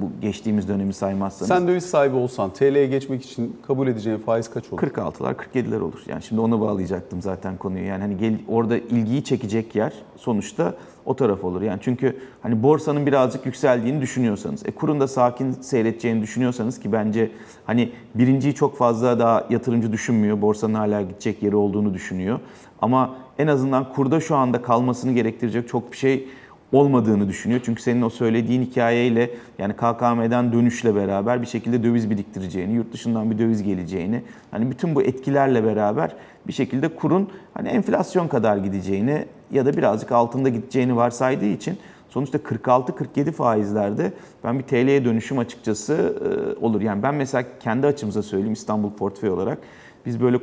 bu 0.00 0.20
geçtiğimiz 0.22 0.68
dönemi 0.68 0.94
saymazsanız. 0.94 1.48
Sen 1.48 1.68
döviz 1.68 1.86
sahibi 1.86 2.16
olsan 2.16 2.50
TL'ye 2.50 2.86
geçmek 2.86 3.24
için 3.24 3.56
kabul 3.66 3.88
edeceğin 3.88 4.18
faiz 4.18 4.50
kaç 4.50 4.72
olur? 4.72 4.82
46'lar 4.82 5.34
47'ler 5.34 5.80
olur. 5.80 6.02
Yani 6.06 6.22
şimdi 6.22 6.40
onu 6.40 6.60
bağlayacaktım 6.60 7.22
zaten 7.22 7.56
konuyu. 7.56 7.86
Yani 7.86 8.00
hani 8.00 8.16
gel, 8.16 8.38
orada 8.48 8.76
ilgiyi 8.76 9.24
çekecek 9.24 9.74
yer 9.74 9.92
sonuçta 10.16 10.74
o 11.06 11.16
taraf 11.16 11.44
olur. 11.44 11.62
Yani 11.62 11.78
çünkü 11.82 12.16
hani 12.42 12.62
borsanın 12.62 13.06
birazcık 13.06 13.46
yükseldiğini 13.46 14.00
düşünüyorsanız, 14.00 14.66
e, 14.66 14.70
kurun 14.70 15.00
da 15.00 15.08
sakin 15.08 15.52
seyredeceğini 15.52 16.22
düşünüyorsanız 16.22 16.80
ki 16.80 16.92
bence 16.92 17.30
hani 17.64 17.92
birinciyi 18.14 18.54
çok 18.54 18.76
fazla 18.76 19.18
daha 19.18 19.46
yatırımcı 19.50 19.92
düşünmüyor. 19.92 20.42
Borsanın 20.42 20.74
hala 20.74 21.02
gidecek 21.02 21.42
yeri 21.42 21.56
olduğunu 21.56 21.94
düşünüyor. 21.94 22.40
Ama 22.82 23.16
en 23.38 23.46
azından 23.46 23.92
kurda 23.92 24.20
şu 24.20 24.36
anda 24.36 24.62
kalmasını 24.62 25.12
gerektirecek 25.12 25.68
çok 25.68 25.92
bir 25.92 25.96
şey 25.96 26.28
olmadığını 26.74 27.28
düşünüyor. 27.28 27.60
Çünkü 27.64 27.82
senin 27.82 28.02
o 28.02 28.10
söylediğin 28.10 28.62
hikayeyle 28.62 29.30
yani 29.58 29.72
KKM'den 29.72 30.52
dönüşle 30.52 30.94
beraber 30.94 31.42
bir 31.42 31.46
şekilde 31.46 31.82
döviz 31.82 32.10
biriktireceğini, 32.10 32.72
yurt 32.72 32.92
dışından 32.92 33.30
bir 33.30 33.38
döviz 33.38 33.62
geleceğini, 33.62 34.22
hani 34.50 34.70
bütün 34.70 34.94
bu 34.94 35.02
etkilerle 35.02 35.64
beraber 35.64 36.16
bir 36.46 36.52
şekilde 36.52 36.88
kurun 36.88 37.30
hani 37.54 37.68
enflasyon 37.68 38.28
kadar 38.28 38.56
gideceğini 38.56 39.24
ya 39.52 39.66
da 39.66 39.76
birazcık 39.76 40.12
altında 40.12 40.48
gideceğini 40.48 40.96
varsaydığı 40.96 41.46
için 41.46 41.78
sonuçta 42.08 42.38
46-47 42.38 43.32
faizlerde 43.32 44.12
ben 44.44 44.58
bir 44.58 44.64
TL'ye 44.64 45.04
dönüşüm 45.04 45.38
açıkçası 45.38 45.94
e, 45.94 46.64
olur. 46.64 46.80
Yani 46.80 47.02
ben 47.02 47.14
mesela 47.14 47.44
kendi 47.60 47.86
açımıza 47.86 48.22
söyleyeyim 48.22 48.52
İstanbul 48.52 48.90
portföy 48.90 49.30
olarak 49.30 49.58
biz 50.06 50.20
böyle 50.20 50.38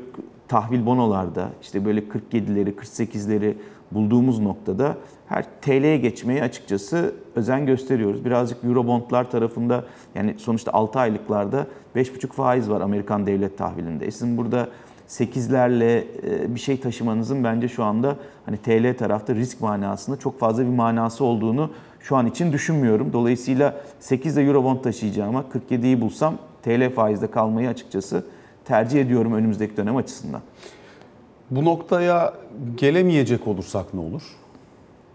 tahvil 0.47 0.85
bonolarda 0.85 1.49
işte 1.61 1.85
böyle 1.85 1.99
47'leri 1.99 2.75
48'leri 2.75 3.53
bulduğumuz 3.91 4.39
noktada 4.39 4.97
her 5.27 5.45
TL'ye 5.61 5.97
geçmeye 5.97 6.43
açıkçası 6.43 7.13
özen 7.35 7.65
gösteriyoruz. 7.65 8.25
Birazcık 8.25 8.63
Eurobondlar 8.63 9.31
tarafında 9.31 9.85
yani 10.15 10.35
sonuçta 10.37 10.71
6 10.71 10.99
aylıklarda 10.99 11.67
5,5 11.95 12.27
faiz 12.27 12.69
var 12.69 12.81
Amerikan 12.81 13.25
devlet 13.25 13.57
tahvilinde. 13.57 14.05
E 14.05 14.11
sizin 14.11 14.37
burada 14.37 14.69
8'lerle 15.07 16.03
bir 16.55 16.59
şey 16.59 16.79
taşımanızın 16.79 17.43
bence 17.43 17.67
şu 17.67 17.83
anda 17.83 18.15
hani 18.45 18.57
TL 18.57 18.97
tarafta 18.97 19.35
risk 19.35 19.61
manasında 19.61 20.19
çok 20.19 20.39
fazla 20.39 20.63
bir 20.63 20.69
manası 20.69 21.23
olduğunu 21.23 21.69
şu 21.99 22.15
an 22.15 22.27
için 22.27 22.53
düşünmüyorum. 22.53 23.13
Dolayısıyla 23.13 23.81
8 23.99 24.37
ile 24.37 24.45
Eurobond 24.45 24.79
taşıyacağıma 24.79 25.45
47'yi 25.69 26.01
bulsam 26.01 26.37
TL 26.63 26.89
faizde 26.89 27.31
kalmayı 27.31 27.69
açıkçası 27.69 28.25
tercih 28.65 29.01
ediyorum 29.01 29.33
önümüzdeki 29.33 29.77
dönem 29.77 29.95
açısından. 29.95 30.41
Bu 31.51 31.65
noktaya 31.65 32.33
gelemeyecek 32.77 33.47
olursak 33.47 33.93
ne 33.93 33.99
olur? 33.99 34.21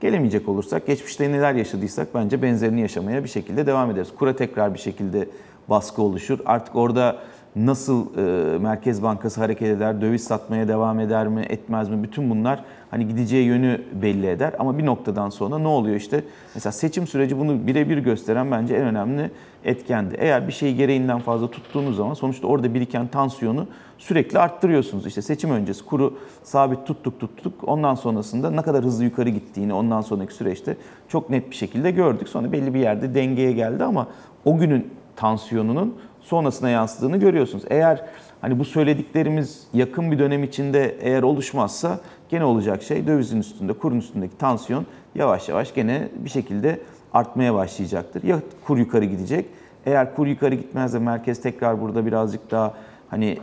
Gelemeyecek 0.01 0.49
olursak, 0.49 0.87
geçmişte 0.87 1.33
neler 1.33 1.55
yaşadıysak 1.55 2.15
bence 2.15 2.43
benzerini 2.43 2.81
yaşamaya 2.81 3.25
bir 3.25 3.29
şekilde 3.29 3.67
devam 3.67 3.91
ederiz. 3.91 4.09
Kura 4.19 4.37
tekrar 4.37 4.75
bir 4.75 4.79
şekilde 4.79 5.29
baskı 5.69 6.03
oluşur. 6.03 6.39
Artık 6.47 6.77
orada 6.77 7.17
nasıl 7.57 8.07
e, 8.17 8.59
Merkez 8.59 9.03
Bankası 9.03 9.41
hareket 9.41 9.69
eder, 9.69 10.01
döviz 10.01 10.25
satmaya 10.25 10.69
devam 10.69 11.01
eder 11.01 11.29
mi, 11.29 11.41
etmez 11.49 11.89
mi? 11.89 12.03
Bütün 12.03 12.31
bunlar 12.31 12.65
hani 12.91 13.09
gideceği 13.09 13.47
yönü 13.47 13.83
belli 14.03 14.27
eder. 14.27 14.53
Ama 14.59 14.79
bir 14.79 14.87
noktadan 14.87 15.31
sonra 15.31 15.59
ne 15.59 15.69
oluyor 15.69 15.97
işte? 15.97 16.25
Mesela 16.55 16.73
seçim 16.73 17.07
süreci 17.07 17.39
bunu 17.39 17.67
birebir 17.67 17.99
gösteren 17.99 18.51
bence 18.51 18.75
en 18.75 18.83
önemli 18.83 19.31
etkendi. 19.65 20.15
Eğer 20.19 20.49
bir 20.49 20.53
şeyi 20.53 20.77
gereğinden 20.77 21.19
fazla 21.19 21.51
tuttuğunuz 21.51 21.97
zaman 21.97 22.15
sonuçta 22.15 22.47
orada 22.47 22.75
biriken 22.75 23.07
tansiyonu 23.07 23.67
sürekli 23.99 24.39
arttırıyorsunuz. 24.39 25.07
İşte 25.07 25.23
seçim 25.23 25.51
öncesi 25.51 25.85
kuru 25.85 26.19
sabit 26.43 26.87
tuttuk 26.87 27.21
tuttuk. 27.21 27.69
Ondan 27.69 27.95
sonrasında 27.95 28.51
ne 28.51 28.63
kadar 28.63 28.85
hızlı 28.85 29.05
yukarı 29.05 29.29
gittiğini 29.29 29.75
ondan 29.75 30.01
sonraki 30.01 30.35
süreçte 30.35 30.77
çok 31.09 31.31
net 31.31 31.51
bir 31.51 31.57
şekilde 31.57 31.91
gördük. 31.91 32.29
Sonra 32.29 32.53
belli 32.53 32.75
bir 32.75 32.81
yerde 32.81 33.15
dengeye 33.15 33.53
geldi 33.53 33.85
ama 33.85 34.09
o 34.45 34.59
günün 34.59 34.91
tansiyonunun 35.17 35.97
sonrasına 36.21 36.69
yansıdığını 36.71 37.17
görüyorsunuz. 37.17 37.65
Eğer 37.71 38.05
hani 38.41 38.59
bu 38.59 38.65
söylediklerimiz 38.65 39.67
yakın 39.73 40.13
bir 40.13 40.19
dönem 40.19 40.45
içinde 40.45 40.97
eğer 41.01 41.23
oluşmazsa 41.23 42.01
gene 42.29 42.45
olacak 42.45 42.83
şey 42.83 43.07
dövizin 43.07 43.41
üstünde, 43.41 43.73
kurun 43.73 43.99
üstündeki 43.99 44.39
tansiyon 44.39 44.87
yavaş 45.15 45.49
yavaş 45.49 45.75
gene 45.75 46.09
bir 46.17 46.31
şekilde 46.31 46.81
artmaya 47.13 47.55
başlayacaktır. 47.55 48.23
Ya 48.23 48.41
kur 48.67 48.79
yukarı 48.79 49.05
gidecek. 49.05 49.47
Eğer 49.87 50.15
kur 50.15 50.27
yukarı 50.27 50.55
gitmez 50.55 50.95
de 50.95 50.99
merkez 50.99 51.43
tekrar 51.43 51.81
burada 51.81 52.07
birazcık 52.07 52.51
daha 52.51 52.75
hani 53.11 53.39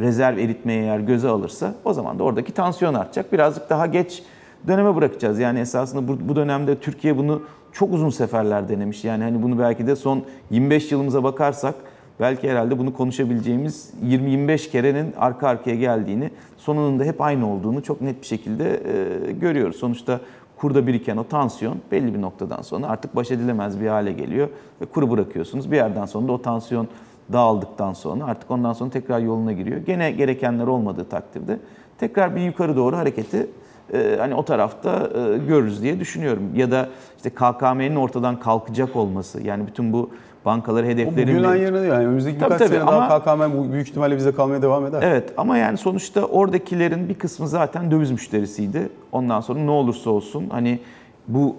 rezerv 0.00 0.38
eritmeye 0.38 0.82
eğer 0.82 0.98
göze 0.98 1.28
alırsa 1.28 1.74
o 1.84 1.92
zaman 1.92 2.18
da 2.18 2.22
oradaki 2.22 2.52
tansiyon 2.52 2.94
artacak. 2.94 3.32
Birazcık 3.32 3.70
daha 3.70 3.86
geç 3.86 4.22
döneme 4.66 4.96
bırakacağız. 4.96 5.38
Yani 5.38 5.58
esasında 5.60 6.08
bu, 6.08 6.28
bu 6.28 6.36
dönemde 6.36 6.78
Türkiye 6.78 7.18
bunu 7.18 7.42
çok 7.72 7.92
uzun 7.92 8.10
seferler 8.10 8.68
denemiş. 8.68 9.04
Yani 9.04 9.24
hani 9.24 9.42
bunu 9.42 9.58
belki 9.58 9.86
de 9.86 9.96
son 9.96 10.22
25 10.50 10.92
yılımıza 10.92 11.24
bakarsak 11.24 11.74
belki 12.20 12.50
herhalde 12.50 12.78
bunu 12.78 12.94
konuşabileceğimiz 12.94 13.90
20-25 14.04 14.70
kerenin 14.70 15.14
arka 15.18 15.48
arkaya 15.48 15.76
geldiğini, 15.76 16.30
sonunun 16.56 17.00
da 17.00 17.04
hep 17.04 17.20
aynı 17.20 17.52
olduğunu 17.52 17.82
çok 17.82 18.00
net 18.00 18.20
bir 18.20 18.26
şekilde 18.26 18.80
e, 19.28 19.32
görüyoruz. 19.32 19.76
Sonuçta 19.76 20.20
kurda 20.56 20.86
biriken 20.86 21.16
o 21.16 21.24
tansiyon 21.24 21.76
belli 21.92 22.14
bir 22.14 22.20
noktadan 22.20 22.62
sonra 22.62 22.86
artık 22.86 23.16
baş 23.16 23.30
edilemez 23.30 23.80
bir 23.80 23.86
hale 23.86 24.12
geliyor 24.12 24.48
ve 24.80 24.84
kuru 24.84 25.10
bırakıyorsunuz. 25.10 25.70
Bir 25.70 25.76
yerden 25.76 26.06
sonra 26.06 26.28
da 26.28 26.32
o 26.32 26.42
tansiyon 26.42 26.88
dağıldıktan 27.32 27.92
sonra 27.92 28.24
artık 28.24 28.50
ondan 28.50 28.72
sonra 28.72 28.90
tekrar 28.90 29.20
yoluna 29.20 29.52
giriyor. 29.52 29.76
Gene 29.80 30.10
gerekenler 30.10 30.66
olmadığı 30.66 31.04
takdirde 31.04 31.58
tekrar 31.98 32.36
bir 32.36 32.40
yukarı 32.40 32.76
doğru 32.76 32.96
hareketi 32.96 33.46
e, 33.92 34.16
hani 34.18 34.34
o 34.34 34.44
tarafta 34.44 34.90
e, 35.14 35.38
görürüz 35.38 35.82
diye 35.82 36.00
düşünüyorum. 36.00 36.42
Ya 36.56 36.70
da 36.70 36.88
işte 37.16 37.30
KKM'nin 37.30 37.96
ortadan 37.96 38.40
kalkacak 38.40 38.96
olması 38.96 39.42
yani 39.42 39.66
bütün 39.66 39.92
bu 39.92 40.10
bankaları 40.44 40.86
hedeflerin 40.86 41.28
bugünden 41.28 41.54
yarına 41.56 41.80
değil 41.80 41.92
yani 41.92 42.06
önümüzdeki 42.06 42.38
Tabii, 42.38 42.50
birkaç 42.54 42.68
tabii, 42.68 42.78
sene 42.78 42.86
daha 42.86 42.96
ama- 43.00 43.20
KKM 43.20 43.58
bu 43.58 43.72
büyük 43.72 43.88
ihtimalle 43.88 44.16
bize 44.16 44.32
kalmaya 44.32 44.62
devam 44.62 44.86
eder. 44.86 45.02
Evet 45.02 45.32
ama 45.36 45.56
yani 45.58 45.78
sonuçta 45.78 46.24
oradakilerin 46.24 47.08
bir 47.08 47.14
kısmı 47.14 47.48
zaten 47.48 47.90
döviz 47.90 48.10
müşterisiydi. 48.10 48.88
Ondan 49.12 49.40
sonra 49.40 49.58
ne 49.60 49.70
olursa 49.70 50.10
olsun 50.10 50.46
hani 50.50 50.78
bu 51.28 51.56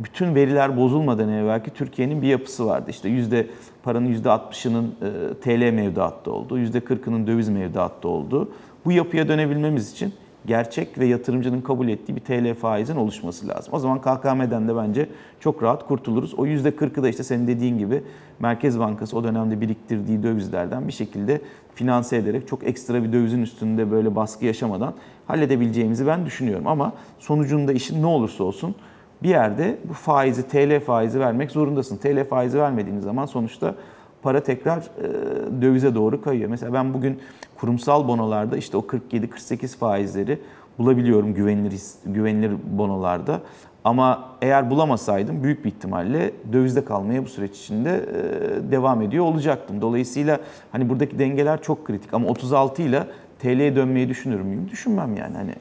bütün 0.00 0.34
veriler 0.34 0.76
bozulmadan 0.76 1.28
evvelki 1.28 1.70
Türkiye'nin 1.70 2.22
bir 2.22 2.28
yapısı 2.28 2.66
vardı. 2.66 2.90
İşte 2.90 3.08
yüzde 3.08 3.46
paranın 3.82 4.06
yüzde 4.06 4.28
60'ının 4.28 4.84
e, 4.84 5.34
TL 5.40 5.74
mevduatta 5.74 6.30
olduğu, 6.30 6.58
yüzde 6.58 6.78
40'ının 6.78 7.26
döviz 7.26 7.48
mevduatta 7.48 8.08
olduğu. 8.08 8.52
Bu 8.84 8.92
yapıya 8.92 9.28
dönebilmemiz 9.28 9.92
için 9.92 10.12
gerçek 10.46 10.98
ve 10.98 11.06
yatırımcının 11.06 11.60
kabul 11.60 11.88
ettiği 11.88 12.16
bir 12.16 12.20
TL 12.20 12.54
faizin 12.54 12.96
oluşması 12.96 13.48
lazım. 13.48 13.74
O 13.74 13.78
zaman 13.78 14.00
KKM'den 14.00 14.68
de 14.68 14.76
bence 14.76 15.08
çok 15.40 15.62
rahat 15.62 15.86
kurtuluruz. 15.86 16.34
O 16.34 16.46
yüzde 16.46 16.68
40'ı 16.68 17.02
da 17.02 17.08
işte 17.08 17.22
senin 17.22 17.46
dediğin 17.46 17.78
gibi 17.78 18.02
Merkez 18.38 18.78
Bankası 18.78 19.16
o 19.16 19.24
dönemde 19.24 19.60
biriktirdiği 19.60 20.22
dövizlerden 20.22 20.88
bir 20.88 20.92
şekilde 20.92 21.40
finanse 21.74 22.16
ederek 22.16 22.48
çok 22.48 22.64
ekstra 22.64 23.04
bir 23.04 23.12
dövizin 23.12 23.42
üstünde 23.42 23.90
böyle 23.90 24.16
baskı 24.16 24.44
yaşamadan 24.44 24.94
halledebileceğimizi 25.26 26.06
ben 26.06 26.26
düşünüyorum. 26.26 26.66
Ama 26.66 26.92
sonucunda 27.18 27.72
işin 27.72 28.02
ne 28.02 28.06
olursa 28.06 28.44
olsun 28.44 28.74
bir 29.22 29.28
yerde 29.28 29.78
bu 29.88 29.92
faizi, 29.92 30.48
TL 30.48 30.80
faizi 30.80 31.20
vermek 31.20 31.50
zorundasın. 31.50 31.96
TL 31.96 32.24
faizi 32.28 32.58
vermediğiniz 32.58 33.04
zaman 33.04 33.26
sonuçta 33.26 33.74
para 34.22 34.42
tekrar 34.42 34.78
e, 34.78 35.62
dövize 35.62 35.94
doğru 35.94 36.22
kayıyor. 36.22 36.50
Mesela 36.50 36.72
ben 36.72 36.94
bugün 36.94 37.18
kurumsal 37.60 38.08
bonolarda 38.08 38.56
işte 38.56 38.76
o 38.76 38.80
47-48 38.80 39.78
faizleri 39.78 40.38
bulabiliyorum 40.78 41.34
güvenilir 41.34 41.80
güvenilir 42.06 42.52
bonolarda. 42.78 43.40
Ama 43.84 44.28
eğer 44.42 44.70
bulamasaydım 44.70 45.42
büyük 45.42 45.64
bir 45.64 45.70
ihtimalle 45.70 46.30
dövizde 46.52 46.84
kalmaya 46.84 47.24
bu 47.24 47.28
süreç 47.28 47.58
içinde 47.58 47.90
e, 47.90 48.70
devam 48.70 49.02
ediyor 49.02 49.24
olacaktım. 49.24 49.80
Dolayısıyla 49.80 50.40
hani 50.72 50.88
buradaki 50.88 51.18
dengeler 51.18 51.62
çok 51.62 51.86
kritik 51.86 52.14
ama 52.14 52.28
36 52.28 52.82
ile 52.82 53.06
TL'ye 53.38 53.76
dönmeyi 53.76 54.08
düşünür 54.08 54.40
müyüm? 54.40 54.68
Düşünmem 54.70 55.16
yani 55.16 55.36
hani. 55.36 55.54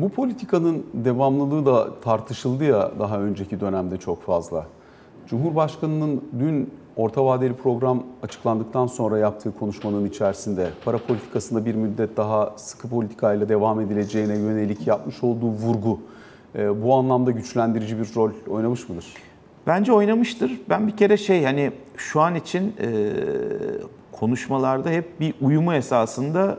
Bu 0.00 0.08
politikanın 0.08 0.86
devamlılığı 0.94 1.66
da 1.66 2.00
tartışıldı 2.00 2.64
ya 2.64 2.90
daha 2.98 3.20
önceki 3.20 3.60
dönemde 3.60 3.96
çok 3.96 4.22
fazla. 4.22 4.66
Cumhurbaşkanının 5.26 6.24
dün 6.38 6.70
orta 6.96 7.24
vadeli 7.24 7.54
program 7.54 8.02
açıklandıktan 8.22 8.86
sonra 8.86 9.18
yaptığı 9.18 9.58
konuşmanın 9.58 10.06
içerisinde 10.06 10.68
para 10.84 10.98
politikasında 10.98 11.64
bir 11.64 11.74
müddet 11.74 12.16
daha 12.16 12.54
sıkı 12.56 12.88
politikayla 12.88 13.48
devam 13.48 13.80
edileceğine 13.80 14.38
yönelik 14.38 14.86
yapmış 14.86 15.24
olduğu 15.24 15.48
vurgu 15.48 16.00
e, 16.54 16.82
bu 16.82 16.94
anlamda 16.94 17.30
güçlendirici 17.30 17.98
bir 17.98 18.14
rol 18.16 18.30
oynamış 18.50 18.88
mıdır? 18.88 19.06
Bence 19.66 19.92
oynamıştır. 19.92 20.60
Ben 20.68 20.86
bir 20.86 20.96
kere 20.96 21.16
şey 21.16 21.44
hani 21.44 21.72
şu 21.96 22.20
an 22.20 22.34
için 22.34 22.74
e, 22.80 23.10
konuşmalarda 24.12 24.90
hep 24.90 25.20
bir 25.20 25.34
uyumu 25.40 25.74
esasında 25.74 26.58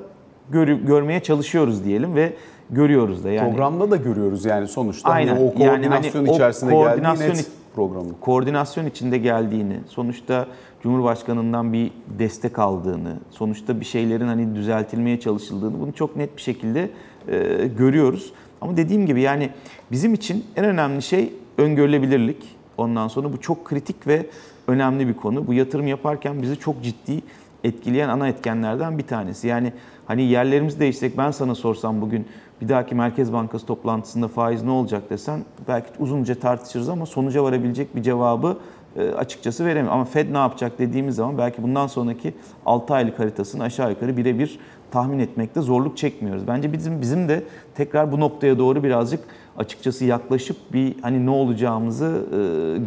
görü- 0.52 0.86
görmeye 0.86 1.20
çalışıyoruz 1.20 1.86
diyelim 1.86 2.16
ve 2.16 2.34
görüyoruz 2.72 3.24
da 3.24 3.32
yani. 3.32 3.50
Programda 3.50 3.92
da 3.92 3.96
görüyoruz 3.96 4.46
yani 4.46 4.68
sonuçta 4.68 5.10
hani 5.10 5.32
Aynen. 5.32 5.36
o 5.36 5.44
Yani 5.44 5.54
koordinasyon 5.56 6.22
hani 6.22 6.32
o 6.32 6.34
içerisinde 6.36 6.72
koordinasyon 6.72 7.28
geldiği 7.28 7.40
net 7.40 7.52
programın. 7.76 8.16
koordinasyon 8.22 8.86
içinde 8.86 9.18
geldiğini, 9.18 9.80
sonuçta 9.88 10.48
Cumhurbaşkanından 10.84 11.74
bir 11.74 11.92
destek 12.20 12.60
aldığını, 12.60 13.14
sonuçta 13.32 13.80
bir 13.80 13.86
şeylerin 13.86 14.28
hani 14.28 14.56
düzeltilmeye 14.56 15.20
çalışıldığını 15.20 15.80
bunu 15.82 15.94
çok 15.94 16.16
net 16.16 16.38
bir 16.38 16.42
şekilde 16.42 16.90
e, 17.28 17.68
görüyoruz. 17.78 18.34
Ama 18.62 18.78
dediğim 18.78 19.06
gibi 19.06 19.22
yani 19.22 19.50
bizim 19.92 20.14
için 20.14 20.46
en 20.56 20.66
önemli 20.66 21.02
şey 21.02 21.34
öngörülebilirlik. 21.58 22.56
Ondan 22.78 23.08
sonra 23.08 23.34
bu 23.34 23.42
çok 23.42 23.66
kritik 23.66 24.08
ve 24.08 24.26
önemli 24.68 25.08
bir 25.08 25.14
konu. 25.14 25.48
Bu 25.48 25.54
yatırım 25.54 25.88
yaparken 25.88 26.42
bizi 26.42 26.60
çok 26.60 26.84
ciddi 26.84 27.22
etkileyen 27.64 28.10
ana 28.10 28.28
etkenlerden 28.28 28.98
bir 28.98 29.08
tanesi. 29.08 29.48
Yani 29.48 29.74
hani 30.06 30.24
yerlerimizi 30.24 30.80
değişsek 30.80 31.18
ben 31.18 31.32
sana 31.32 31.56
sorsam 31.56 32.02
bugün 32.02 32.26
bir 32.62 32.70
dahaki 32.70 32.96
Merkez 32.96 33.34
Bankası 33.34 33.66
toplantısında 33.66 34.28
faiz 34.28 34.64
ne 34.64 34.72
olacak 34.72 35.10
desen 35.10 35.40
belki 35.68 35.88
uzunca 36.00 36.36
tartışırız 36.36 36.90
ama 36.90 37.06
sonuca 37.06 37.44
varabilecek 37.44 37.96
bir 37.96 38.04
cevabı 38.04 38.58
e, 38.96 39.10
açıkçası 39.10 39.66
veremiyorum. 39.66 39.94
Ama 39.94 40.06
Fed 40.06 40.34
ne 40.34 40.38
yapacak 40.38 40.80
dediğimiz 40.80 41.16
zaman 41.16 41.38
belki 41.38 41.64
bundan 41.64 41.88
sonraki 41.88 42.34
6 42.66 42.94
aylık 42.94 43.20
haritasını 43.20 43.64
aşağı 43.64 43.90
yukarı 43.90 44.18
birebir 44.18 44.60
tahmin 44.92 45.20
etmekte 45.20 45.62
zorluk 45.62 45.98
çekmiyoruz. 45.98 46.48
Bence 46.48 46.74
bizim 46.74 47.02
bizim 47.02 47.30
de 47.30 47.44
tekrar 47.76 48.12
bu 48.12 48.20
noktaya 48.20 48.60
doğru 48.60 48.84
birazcık 48.84 49.20
açıkçası 49.58 50.06
yaklaşıp 50.06 50.58
bir 50.74 50.96
hani 51.02 51.26
ne 51.26 51.30
olacağımızı 51.30 52.26
e, 52.32 52.38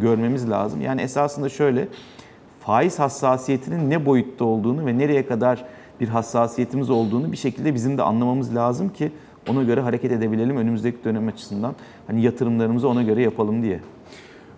görmemiz 0.01 0.51
lazım. 0.51 0.81
Yani 0.81 1.01
esasında 1.01 1.49
şöyle 1.49 1.89
faiz 2.61 2.99
hassasiyetinin 2.99 3.91
ne 3.91 4.07
boyutta 4.07 4.45
olduğunu 4.45 4.87
ve 4.87 4.99
nereye 4.99 5.27
kadar 5.27 5.65
bir 6.01 6.09
hassasiyetimiz 6.09 6.91
olduğunu 6.91 7.33
bir 7.33 7.37
şekilde 7.37 7.75
bizim 7.75 7.99
de 7.99 8.03
anlamamız 8.03 8.55
lazım 8.55 8.89
ki 8.89 9.13
ona 9.49 9.63
göre 9.63 9.81
hareket 9.81 10.13
edebilelim 10.13 10.57
önümüzdeki 10.57 11.05
dönem 11.05 11.29
açısından. 11.29 11.75
Hani 12.07 12.23
yatırımlarımızı 12.23 12.89
ona 12.89 13.03
göre 13.03 13.23
yapalım 13.23 13.63
diye. 13.63 13.81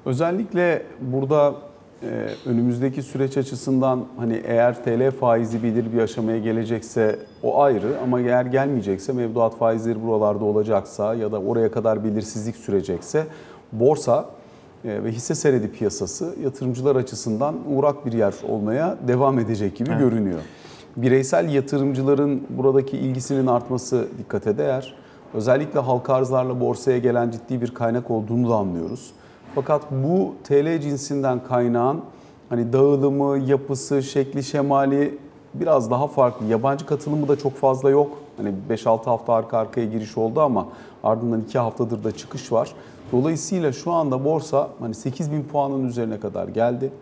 Özellikle 0.06 0.82
burada 1.00 1.54
e, 2.02 2.28
önümüzdeki 2.46 3.02
süreç 3.02 3.36
açısından 3.36 4.04
hani 4.16 4.42
eğer 4.46 4.84
TL 4.84 5.10
faizi 5.10 5.62
belirli 5.62 5.92
bir 5.92 5.98
aşamaya 5.98 6.38
gelecekse 6.38 7.18
o 7.42 7.62
ayrı 7.62 7.98
ama 8.02 8.20
eğer 8.20 8.46
gelmeyecekse 8.46 9.12
mevduat 9.12 9.58
faizleri 9.58 10.02
buralarda 10.02 10.44
olacaksa 10.44 11.14
ya 11.14 11.32
da 11.32 11.40
oraya 11.40 11.70
kadar 11.70 12.04
belirsizlik 12.04 12.56
sürecekse 12.56 13.26
borsa 13.72 14.24
e, 14.84 15.04
ve 15.04 15.12
hisse 15.12 15.34
senedi 15.34 15.72
piyasası 15.72 16.34
yatırımcılar 16.44 16.96
açısından 16.96 17.54
uğrak 17.68 18.06
bir 18.06 18.12
yer 18.12 18.34
olmaya 18.48 18.96
devam 19.08 19.38
edecek 19.38 19.76
gibi 19.76 19.90
Evet. 19.90 20.00
görünüyor. 20.00 20.40
Bireysel 20.96 21.48
yatırımcıların 21.48 22.42
buradaki 22.48 22.96
ilgisinin 22.96 23.46
artması 23.46 24.08
dikkate 24.18 24.58
değer. 24.58 24.94
Özellikle 25.34 25.80
halka 25.80 26.14
arzlarla 26.14 26.60
borsaya 26.60 26.98
gelen 26.98 27.30
ciddi 27.30 27.60
bir 27.60 27.74
kaynak 27.74 28.10
olduğunu 28.10 28.50
da 28.50 28.54
anlıyoruz. 28.54 29.12
Fakat 29.54 29.82
bu 29.90 30.34
TL 30.44 30.80
cinsinden 30.80 31.44
kaynağın 31.44 32.00
hani 32.48 32.72
dağılımı, 32.72 33.38
yapısı, 33.38 34.02
şekli, 34.02 34.42
şemali 34.42 35.18
biraz 35.54 35.90
daha 35.90 36.06
farklı. 36.06 36.46
Yabancı 36.46 36.86
katılımı 36.86 37.28
da 37.28 37.38
çok 37.38 37.54
fazla 37.54 37.90
yok. 37.90 38.18
Hani 38.36 38.54
5-6 38.70 39.04
hafta 39.04 39.32
arka 39.32 39.58
arkaya 39.58 39.86
giriş 39.86 40.18
oldu 40.18 40.40
ama 40.40 40.68
ardından 41.04 41.40
2 41.40 41.58
haftadır 41.58 42.04
da 42.04 42.12
çıkış 42.12 42.52
var. 42.52 42.72
Dolayısıyla 43.12 43.72
şu 43.72 43.92
anda 43.92 44.24
borsa 44.24 44.68
hani 44.80 44.94
8000 44.94 45.42
puanın 45.42 45.88
üzerine 45.88 46.20
kadar 46.20 46.48
geldi. 46.48 46.92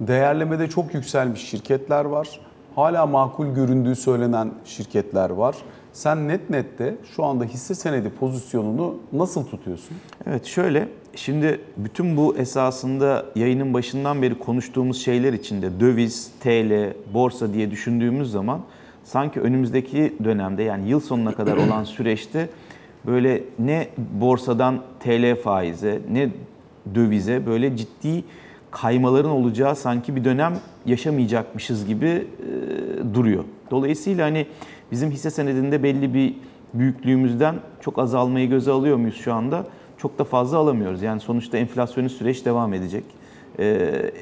Değerlemede 0.00 0.68
çok 0.68 0.94
yükselmiş 0.94 1.48
şirketler 1.48 2.04
var. 2.04 2.40
Hala 2.74 3.06
makul 3.06 3.46
göründüğü 3.46 3.96
söylenen 3.96 4.50
şirketler 4.64 5.30
var. 5.30 5.56
Sen 5.92 6.28
net 6.28 6.50
nette 6.50 6.94
şu 7.16 7.24
anda 7.24 7.44
hisse 7.44 7.74
senedi 7.74 8.10
pozisyonunu 8.10 8.94
nasıl 9.12 9.46
tutuyorsun? 9.46 9.96
Evet 10.26 10.44
şöyle 10.44 10.88
şimdi 11.14 11.60
bütün 11.76 12.16
bu 12.16 12.36
esasında 12.36 13.26
yayının 13.36 13.74
başından 13.74 14.22
beri 14.22 14.38
konuştuğumuz 14.38 15.04
şeyler 15.04 15.32
içinde 15.32 15.80
döviz, 15.80 16.30
TL, 16.40 16.94
borsa 17.14 17.54
diye 17.54 17.70
düşündüğümüz 17.70 18.30
zaman 18.30 18.60
sanki 19.04 19.40
önümüzdeki 19.40 20.16
dönemde 20.24 20.62
yani 20.62 20.88
yıl 20.88 21.00
sonuna 21.00 21.32
kadar 21.32 21.56
olan 21.56 21.84
süreçte 21.84 22.48
böyle 23.06 23.44
ne 23.58 23.88
borsadan 24.20 24.82
TL 25.00 25.36
faize 25.42 26.00
ne 26.12 26.30
dövize 26.94 27.46
böyle 27.46 27.76
ciddi 27.76 28.24
kaymaların 28.72 29.30
olacağı 29.30 29.76
sanki 29.76 30.16
bir 30.16 30.24
dönem 30.24 30.54
yaşamayacakmışız 30.86 31.86
gibi 31.86 32.06
e, 32.06 33.14
duruyor. 33.14 33.44
Dolayısıyla 33.70 34.26
hani 34.26 34.46
bizim 34.90 35.10
hisse 35.10 35.30
senedinde 35.30 35.82
belli 35.82 36.14
bir 36.14 36.34
büyüklüğümüzden 36.74 37.54
çok 37.80 37.98
azalmayı 37.98 38.48
göze 38.48 38.70
alıyor 38.70 38.96
muyuz 38.96 39.16
şu 39.16 39.34
anda? 39.34 39.66
Çok 39.98 40.18
da 40.18 40.24
fazla 40.24 40.58
alamıyoruz. 40.58 41.02
Yani 41.02 41.20
sonuçta 41.20 41.58
enflasyonist 41.58 42.16
süreç 42.16 42.44
devam 42.44 42.74
edecek. 42.74 43.04
E, 43.58 43.64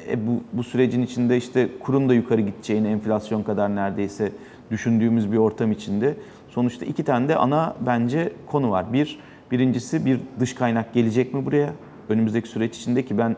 e, 0.09 0.27
bu, 0.27 0.43
bu 0.53 0.63
sürecin 0.63 1.01
içinde 1.01 1.37
işte 1.37 1.69
kurun 1.79 2.09
da 2.09 2.13
yukarı 2.13 2.41
gideceğini 2.41 2.87
enflasyon 2.87 3.43
kadar 3.43 3.75
neredeyse 3.75 4.31
düşündüğümüz 4.71 5.31
bir 5.31 5.37
ortam 5.37 5.71
içinde. 5.71 6.15
Sonuçta 6.49 6.85
iki 6.85 7.03
tane 7.03 7.27
de 7.27 7.35
ana 7.35 7.75
bence 7.85 8.33
konu 8.45 8.71
var. 8.71 8.93
Bir, 8.93 9.19
birincisi 9.51 10.05
bir 10.05 10.19
dış 10.39 10.53
kaynak 10.55 10.93
gelecek 10.93 11.33
mi 11.33 11.45
buraya? 11.45 11.73
Önümüzdeki 12.09 12.47
süreç 12.47 12.77
içinde 12.77 13.05
ki 13.05 13.17
ben 13.17 13.35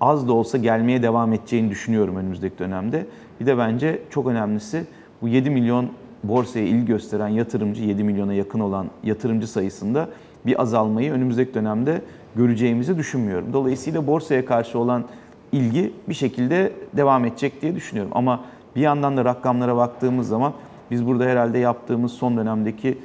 az 0.00 0.28
da 0.28 0.32
olsa 0.32 0.58
gelmeye 0.58 1.02
devam 1.02 1.32
edeceğini 1.32 1.70
düşünüyorum 1.70 2.16
önümüzdeki 2.16 2.58
dönemde. 2.58 3.06
Bir 3.40 3.46
de 3.46 3.58
bence 3.58 4.02
çok 4.10 4.26
önemlisi 4.26 4.84
bu 5.22 5.28
7 5.28 5.50
milyon 5.50 5.88
borsaya 6.24 6.66
ilgi 6.66 6.86
gösteren 6.86 7.28
yatırımcı, 7.28 7.82
7 7.82 8.04
milyona 8.04 8.34
yakın 8.34 8.60
olan 8.60 8.86
yatırımcı 9.04 9.46
sayısında 9.46 10.08
bir 10.46 10.62
azalmayı 10.62 11.12
önümüzdeki 11.12 11.54
dönemde 11.54 12.02
göreceğimizi 12.36 12.98
düşünmüyorum. 12.98 13.52
Dolayısıyla 13.52 14.06
borsaya 14.06 14.44
karşı 14.44 14.78
olan 14.78 15.04
ilgi 15.52 15.92
bir 16.08 16.14
şekilde 16.14 16.72
devam 16.96 17.24
edecek 17.24 17.62
diye 17.62 17.74
düşünüyorum. 17.74 18.12
Ama 18.14 18.40
bir 18.76 18.80
yandan 18.80 19.16
da 19.16 19.24
rakamlara 19.24 19.76
baktığımız 19.76 20.28
zaman 20.28 20.52
biz 20.90 21.06
burada 21.06 21.24
herhalde 21.24 21.58
yaptığımız 21.58 22.12
son 22.12 22.36
dönemdeki 22.36 22.98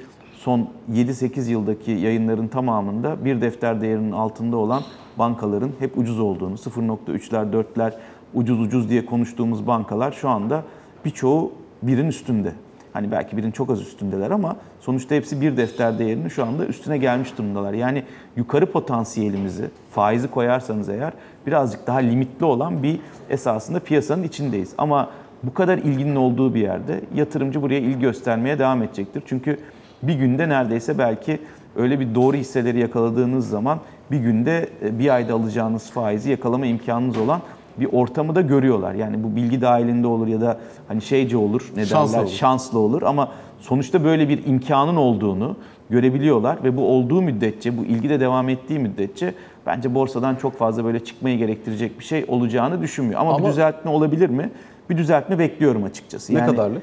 son 0.44 0.70
7-8 0.94 1.50
yıldaki 1.50 1.92
yayınların 1.92 2.48
tamamında 2.48 3.26
bir 3.26 3.42
defter 3.42 3.82
değerinin 3.82 4.12
altında 4.12 4.58
olan 4.58 4.84
bankaların 5.20 5.72
hep 5.80 5.98
ucuz 5.98 6.20
olduğunu, 6.20 6.56
0.3'ler 6.56 7.52
4'ler 7.52 7.94
ucuz 8.34 8.60
ucuz 8.60 8.90
diye 8.90 9.06
konuştuğumuz 9.06 9.68
bankalar 9.68 10.12
şu 10.12 10.30
anda 10.30 10.64
birçoğu 11.06 11.52
birin 11.82 12.08
üstünde. 12.08 12.54
Hani 12.94 13.12
belki 13.12 13.38
birin 13.38 13.52
çok 13.52 13.70
az 13.70 13.82
üstündeler 13.82 14.32
ama 14.32 14.56
sonuçta 14.80 15.16
hepsi 15.16 15.42
bir 15.42 15.58
defter 15.58 16.00
değerinin 16.00 16.28
şu 16.28 16.46
anda 16.46 16.66
üstüne 16.66 16.98
gelmiş 16.98 17.38
durumdalar. 17.38 17.74
Yani 17.74 18.04
yukarı 18.36 18.72
potansiyelimizi 18.72 19.70
faizi 19.92 20.28
koyarsanız 20.28 20.90
eğer 20.90 21.14
birazcık 21.48 21.88
daha 21.88 21.98
limitli 21.98 22.46
olan 22.46 22.84
bir 22.84 23.00
esasında 23.30 23.80
piyasanın 23.80 24.24
içindeyiz. 24.24 24.74
Ama 24.78 25.10
bu 25.44 25.54
kadar 25.54 25.78
ilginin 25.78 26.16
olduğu 26.16 26.54
bir 26.54 26.62
yerde 26.62 27.02
yatırımcı 27.16 27.62
buraya 27.62 27.80
ilgi 27.80 28.00
göstermeye 28.00 28.60
devam 28.60 28.84
edecektir. 28.84 29.24
Çünkü 29.26 29.58
bir 30.04 30.14
günde 30.16 30.50
neredeyse 30.50 30.98
belki 30.98 31.40
öyle 31.76 32.00
bir 32.00 32.16
doğru 32.16 32.38
hisseleri 32.38 32.80
yakaladığınız 32.80 33.50
zaman 33.50 33.80
bir 34.12 34.18
günde 34.18 34.70
e, 34.86 35.00
bir 35.00 35.14
ayda 35.16 35.34
alacağınız 35.34 35.92
faizi 35.92 36.30
yakalama 36.32 36.66
imkanınız 36.66 37.18
olan 37.18 37.42
bir 37.78 37.88
ortamı 37.92 38.36
da 38.36 38.42
görüyorlar. 38.42 38.94
Yani 38.94 39.24
bu 39.24 39.36
bilgi 39.36 39.62
dahilinde 39.62 40.08
olur 40.08 40.28
ya 40.28 40.42
da 40.42 40.58
hani 40.88 41.02
şeyce 41.02 41.38
olur, 41.38 41.72
ne 41.76 41.86
Şanslı 41.86 42.14
derler, 42.14 42.24
olur. 42.24 42.32
şanslı 42.34 42.80
olur 42.80 43.02
ama 43.02 43.32
sonuçta 43.60 44.04
böyle 44.04 44.30
bir 44.30 44.46
imkanın 44.46 44.96
olduğunu 44.96 45.56
görebiliyorlar 45.90 46.64
ve 46.64 46.78
bu 46.78 46.88
olduğu 46.88 47.22
müddetçe, 47.22 47.78
bu 47.78 47.86
ilgi 47.86 48.10
de 48.10 48.20
devam 48.20 48.50
ettiği 48.50 48.80
müddetçe 48.80 49.34
bence 49.66 49.96
borsadan 49.96 50.36
çok 50.36 50.58
fazla 50.58 50.86
böyle 50.86 51.04
çıkmayı 51.04 51.38
gerektirecek 51.38 52.00
bir 52.00 52.04
şey 52.06 52.26
olacağını 52.28 52.82
düşünmüyor. 52.82 53.20
Ama, 53.22 53.34
Ama- 53.34 53.46
bir 53.46 53.52
düzeltme 53.52 53.92
olabilir 53.92 54.30
mi? 54.30 54.50
Bir 54.90 54.98
düzeltme 54.98 55.40
bekliyorum 55.40 55.84
açıkçası. 55.84 56.34
Ne 56.34 56.40
Yani- 56.40 56.52
kadarlık? 56.52 56.82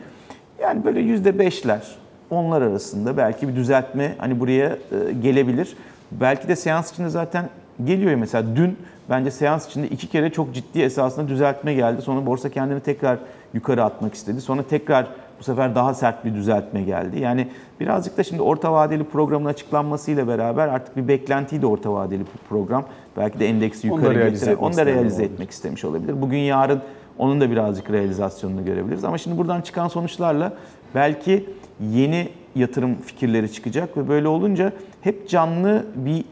yani 0.62 0.84
böyle 0.84 1.00
yüzde 1.00 1.38
beşler, 1.38 1.82
onlar 2.30 2.62
arasında 2.62 3.16
belki 3.16 3.48
bir 3.48 3.56
düzeltme 3.56 4.14
hani 4.18 4.40
buraya 4.40 4.68
e, 4.68 5.12
gelebilir. 5.22 5.76
Belki 6.10 6.48
de 6.48 6.56
seans 6.56 6.92
içinde 6.92 7.08
zaten 7.08 7.48
geliyor 7.84 8.14
mesela 8.14 8.56
dün 8.56 8.76
bence 9.10 9.30
seans 9.30 9.68
içinde 9.68 9.88
iki 9.88 10.06
kere 10.06 10.30
çok 10.30 10.54
ciddi 10.54 10.82
esasında 10.82 11.28
düzeltme 11.28 11.74
geldi. 11.74 12.02
Sonra 12.02 12.26
borsa 12.26 12.48
kendini 12.48 12.80
tekrar 12.80 13.18
yukarı 13.54 13.84
atmak 13.84 14.14
istedi. 14.14 14.40
Sonra 14.40 14.62
tekrar 14.62 15.06
bu 15.40 15.44
sefer 15.44 15.74
daha 15.74 15.94
sert 15.94 16.24
bir 16.24 16.34
düzeltme 16.34 16.82
geldi. 16.82 17.20
Yani 17.20 17.48
birazcık 17.80 18.18
da 18.18 18.22
şimdi 18.24 18.42
orta 18.42 18.72
vadeli 18.72 19.04
programın 19.04 19.46
açıklanmasıyla 19.46 20.28
beraber 20.28 20.68
artık 20.68 20.96
bir 20.96 21.08
beklentiyi 21.08 21.62
de 21.62 21.66
orta 21.66 21.92
vadeli 21.92 22.22
program. 22.48 22.84
Belki 23.16 23.40
de 23.40 23.48
endeksi 23.48 23.92
Onu 23.92 24.00
yukarı 24.00 24.20
etmek 24.20 24.62
onu 24.62 24.76
da 24.76 24.86
realize 24.86 25.08
isteyen 25.08 25.28
etmek 25.28 25.50
istemiş 25.50 25.84
olabilir. 25.84 26.22
Bugün 26.22 26.38
yarın 26.38 26.82
onun 27.18 27.40
da 27.40 27.50
birazcık 27.50 27.90
realizasyonunu 27.90 28.64
görebiliriz. 28.64 29.04
Ama 29.04 29.18
şimdi 29.18 29.38
buradan 29.38 29.60
çıkan 29.60 29.88
sonuçlarla 29.88 30.52
belki 30.94 31.46
yeni 31.80 32.28
yatırım 32.54 32.94
fikirleri 32.94 33.52
çıkacak 33.52 33.96
ve 33.96 34.08
böyle 34.08 34.28
olunca 34.28 34.72
hep 35.00 35.28
canlı 35.28 35.86
bir 35.96 36.24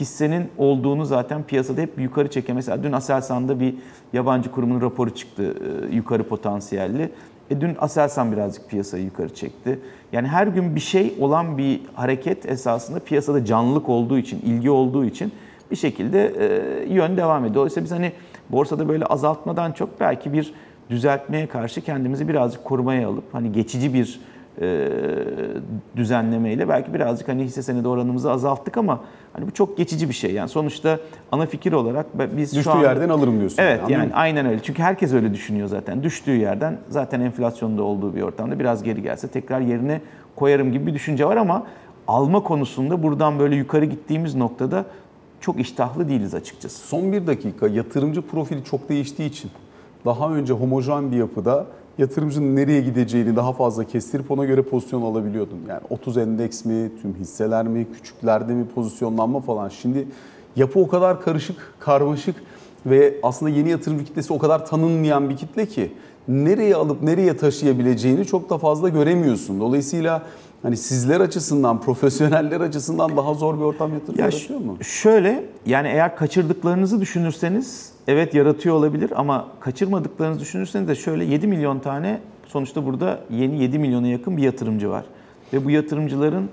hissenin 0.00 0.48
olduğunu 0.58 1.04
zaten 1.04 1.42
piyasada 1.42 1.80
hep 1.80 2.00
yukarı 2.00 2.30
çeken. 2.30 2.56
Mesela 2.56 2.82
dün 2.82 2.92
Aselsan'da 2.92 3.60
bir 3.60 3.74
yabancı 4.12 4.50
kurumun 4.50 4.80
raporu 4.80 5.14
çıktı 5.14 5.54
e, 5.92 5.94
yukarı 5.94 6.22
potansiyelli. 6.22 7.10
E 7.50 7.60
dün 7.60 7.76
Aselsan 7.78 8.32
birazcık 8.32 8.70
piyasayı 8.70 9.04
yukarı 9.04 9.34
çekti. 9.34 9.78
Yani 10.12 10.28
her 10.28 10.46
gün 10.46 10.76
bir 10.76 10.80
şey 10.80 11.14
olan 11.20 11.58
bir 11.58 11.80
hareket 11.94 12.46
esasında 12.46 12.98
piyasada 12.98 13.44
canlılık 13.44 13.88
olduğu 13.88 14.18
için, 14.18 14.40
ilgi 14.40 14.70
olduğu 14.70 15.04
için 15.04 15.32
bir 15.70 15.76
şekilde 15.76 16.26
e, 16.26 16.94
yön 16.94 17.16
devam 17.16 17.44
ediyor. 17.44 17.54
Dolayısıyla 17.54 17.84
biz 17.84 17.92
hani 17.92 18.12
borsada 18.50 18.88
böyle 18.88 19.06
azaltmadan 19.06 19.72
çok 19.72 20.00
belki 20.00 20.32
bir 20.32 20.54
düzeltmeye 20.90 21.46
karşı 21.46 21.80
kendimizi 21.80 22.28
birazcık 22.28 22.64
korumaya 22.64 23.08
alıp 23.08 23.24
hani 23.34 23.52
geçici 23.52 23.94
bir 23.94 24.20
e, 24.60 24.88
düzenlemeyle 25.96 26.68
belki 26.68 26.94
birazcık 26.94 27.28
hani 27.28 27.44
hisse 27.44 27.62
senedi 27.62 27.88
oranımızı 27.88 28.30
azalttık 28.30 28.76
ama 28.76 29.00
hani 29.32 29.46
bu 29.46 29.50
çok 29.50 29.76
geçici 29.76 30.08
bir 30.08 30.14
şey. 30.14 30.32
Yani 30.32 30.48
sonuçta 30.48 30.98
ana 31.32 31.46
fikir 31.46 31.72
olarak 31.72 32.06
biz 32.36 32.52
Düştüğü 32.52 32.64
şu 32.64 32.72
anda 32.72 32.86
yerden 32.86 33.08
alırım 33.08 33.38
diyorsun. 33.38 33.62
Evet 33.62 33.80
yani 33.88 34.06
mı? 34.06 34.14
aynen 34.14 34.46
öyle. 34.46 34.62
Çünkü 34.62 34.82
herkes 34.82 35.12
öyle 35.12 35.34
düşünüyor 35.34 35.68
zaten. 35.68 36.02
Düştüğü 36.02 36.36
yerden 36.36 36.78
zaten 36.88 37.20
enflasyonda 37.20 37.82
olduğu 37.82 38.14
bir 38.14 38.22
ortamda 38.22 38.58
biraz 38.58 38.82
geri 38.82 39.02
gelse 39.02 39.28
tekrar 39.28 39.60
yerine 39.60 40.00
koyarım 40.36 40.72
gibi 40.72 40.86
bir 40.86 40.94
düşünce 40.94 41.26
var 41.26 41.36
ama 41.36 41.66
alma 42.08 42.42
konusunda 42.42 43.02
buradan 43.02 43.38
böyle 43.38 43.56
yukarı 43.56 43.84
gittiğimiz 43.84 44.34
noktada 44.34 44.84
çok 45.40 45.60
iştahlı 45.60 46.08
değiliz 46.08 46.34
açıkçası. 46.34 46.86
Son 46.86 47.12
bir 47.12 47.26
dakika 47.26 47.68
yatırımcı 47.68 48.22
profili 48.22 48.64
çok 48.64 48.88
değiştiği 48.88 49.28
için 49.28 49.50
daha 50.04 50.30
önce 50.30 50.52
homojen 50.52 51.12
bir 51.12 51.16
yapıda 51.16 51.66
yatırımcının 51.98 52.56
nereye 52.56 52.80
gideceğini 52.80 53.36
daha 53.36 53.52
fazla 53.52 53.84
kestirip 53.84 54.30
ona 54.30 54.44
göre 54.44 54.62
pozisyon 54.62 55.02
alabiliyordun. 55.02 55.58
Yani 55.68 55.80
30 55.90 56.16
endeks 56.16 56.64
mi, 56.64 56.90
tüm 57.02 57.14
hisseler 57.14 57.66
mi, 57.66 57.86
küçüklerde 57.92 58.52
mi 58.54 58.66
pozisyonlanma 58.74 59.40
falan. 59.40 59.68
Şimdi 59.68 60.08
yapı 60.56 60.78
o 60.80 60.88
kadar 60.88 61.20
karışık, 61.20 61.56
karmaşık 61.80 62.36
ve 62.86 63.14
aslında 63.22 63.50
yeni 63.50 63.70
yatırımcı 63.70 64.04
kitlesi 64.04 64.32
o 64.32 64.38
kadar 64.38 64.66
tanınmayan 64.66 65.30
bir 65.30 65.36
kitle 65.36 65.66
ki 65.66 65.92
nereye 66.28 66.74
alıp 66.76 67.02
nereye 67.02 67.36
taşıyabileceğini 67.36 68.24
çok 68.24 68.50
da 68.50 68.58
fazla 68.58 68.88
göremiyorsun. 68.88 69.60
Dolayısıyla 69.60 70.22
hani 70.62 70.76
sizler 70.76 71.20
açısından, 71.20 71.80
profesyoneller 71.84 72.60
açısından 72.60 73.16
daha 73.16 73.34
zor 73.34 73.56
bir 73.58 73.62
ortam 73.62 73.92
yatırım 73.94 74.18
Ya 74.18 74.24
yaratıyor 74.24 74.60
mu? 74.60 74.76
şöyle 74.82 75.44
yani 75.66 75.88
eğer 75.88 76.16
kaçırdıklarınızı 76.16 77.00
düşünürseniz 77.00 77.93
evet 78.08 78.34
yaratıyor 78.34 78.74
olabilir 78.74 79.12
ama 79.16 79.48
kaçırmadıklarınızı 79.60 80.40
düşünürseniz 80.40 80.88
de 80.88 80.94
şöyle 80.94 81.24
7 81.24 81.46
milyon 81.46 81.78
tane 81.78 82.20
sonuçta 82.46 82.86
burada 82.86 83.20
yeni 83.30 83.62
7 83.62 83.78
milyona 83.78 84.06
yakın 84.06 84.36
bir 84.36 84.42
yatırımcı 84.42 84.90
var. 84.90 85.04
Ve 85.52 85.64
bu 85.64 85.70
yatırımcıların 85.70 86.48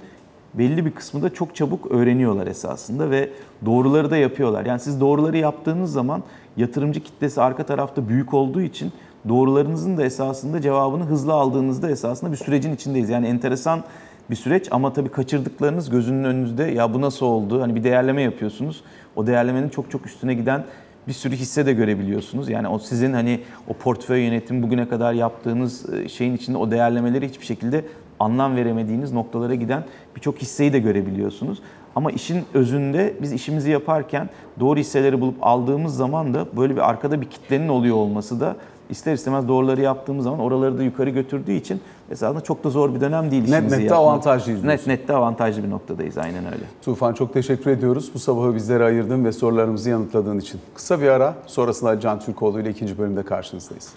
belli 0.54 0.86
bir 0.86 0.92
kısmı 0.92 1.22
da 1.22 1.34
çok 1.34 1.56
çabuk 1.56 1.92
öğreniyorlar 1.92 2.48
esasında 2.48 3.12
ve 3.12 3.30
doğruları 3.66 4.12
da 4.12 4.18
yapıyorlar. 4.18 4.66
Yani 4.66 4.80
siz 4.80 5.02
doğruları 5.02 5.38
yaptığınız 5.38 5.92
zaman 5.92 6.24
yatırımcı 6.58 7.00
kitlesi 7.00 7.42
arka 7.42 7.64
tarafta 7.64 8.10
büyük 8.10 8.34
olduğu 8.34 8.62
için 8.62 8.92
doğrularınızın 9.30 9.98
da 9.98 10.04
esasında 10.04 10.62
cevabını 10.62 11.04
hızlı 11.04 11.34
aldığınızda 11.34 11.90
esasında 11.90 12.32
bir 12.32 12.38
sürecin 12.38 12.76
içindeyiz. 12.76 13.10
Yani 13.10 13.28
enteresan 13.28 13.84
bir 14.30 14.36
süreç 14.36 14.68
ama 14.72 14.94
tabii 14.94 15.10
kaçırdıklarınız 15.10 15.90
gözünün 15.90 16.24
önünüzde 16.24 16.64
ya 16.64 16.94
bu 16.94 17.02
nasıl 17.02 17.26
oldu? 17.26 17.62
Hani 17.62 17.76
bir 17.76 17.84
değerleme 17.84 18.22
yapıyorsunuz. 18.22 18.84
O 19.16 19.28
değerlemenin 19.28 19.70
çok 19.70 19.92
çok 19.92 20.06
üstüne 20.06 20.34
giden 20.34 20.66
bir 21.12 21.15
sürü 21.15 21.36
hisse 21.36 21.65
de 21.65 21.74
görebiliyorsunuz. 21.74 22.50
Yani 22.50 22.67
o 22.67 22.80
sizin 22.80 23.13
hani 23.13 23.39
o 23.67 23.74
portföy 23.74 24.19
yönetim 24.21 24.63
bugüne 24.63 24.88
kadar 24.88 25.13
yaptığınız 25.13 25.93
e, 25.93 26.10
şeyin 26.10 26.36
içinde 26.36 26.58
o 26.58 26.71
değerlemeleri 26.71 27.28
hiçbir 27.28 27.45
şekilde 27.45 27.86
anlam 28.19 28.56
veremediğiniz 28.56 29.12
noktalara 29.12 29.56
giden 29.56 29.84
birçok 30.15 30.38
hisseyi 30.38 30.74
de 30.74 30.80
görebiliyorsunuz. 30.80 31.62
Ama 31.95 32.12
işin 32.12 32.43
özünde 32.54 33.13
biz 33.21 33.34
işimizi 33.34 33.71
yaparken 33.71 34.30
doğru 34.60 34.80
hisseleri 34.80 35.21
bulup 35.21 35.36
aldığımız 35.41 35.95
zaman 35.95 36.34
da 36.34 36.45
böyle 36.58 36.76
bir 36.76 36.89
arkada 36.89 37.21
bir 37.21 37.30
kitlenin 37.30 37.67
oluyor 37.67 37.95
olması 37.95 38.39
da 38.39 38.56
ister 38.91 39.13
istemez 39.13 39.47
doğruları 39.47 39.82
yaptığımız 39.82 40.23
zaman 40.23 40.39
oraları 40.39 40.77
da 40.77 40.84
yukarı 40.84 41.10
götürdüğü 41.10 41.51
için 41.51 41.82
esasında 42.12 42.41
çok 42.41 42.63
da 42.63 42.69
zor 42.69 42.95
bir 42.95 43.01
dönem 43.01 43.32
değil 43.32 43.49
Net 43.49 43.71
nette 43.71 43.95
avantajlıyız 43.95 44.63
Net 44.63 44.88
nette 44.88 45.13
avantajlı 45.13 45.63
bir 45.63 45.69
noktadayız 45.69 46.17
aynen 46.17 46.45
öyle. 46.45 46.63
Tufan 46.82 47.13
çok 47.13 47.34
teşekkür 47.34 47.71
ediyoruz. 47.71 48.12
Bu 48.13 48.19
sabahı 48.19 48.56
bizlere 48.56 48.84
ayırdın 48.84 49.25
ve 49.25 49.32
sorularımızı 49.32 49.89
yanıtladığın 49.89 50.39
için. 50.39 50.62
Kısa 50.75 51.01
bir 51.01 51.08
ara 51.08 51.36
sonrasında 51.47 51.99
Can 51.99 52.19
Türkoğlu 52.19 52.60
ile 52.60 52.69
ikinci 52.69 52.97
bölümde 52.97 53.23
karşınızdayız. 53.23 53.93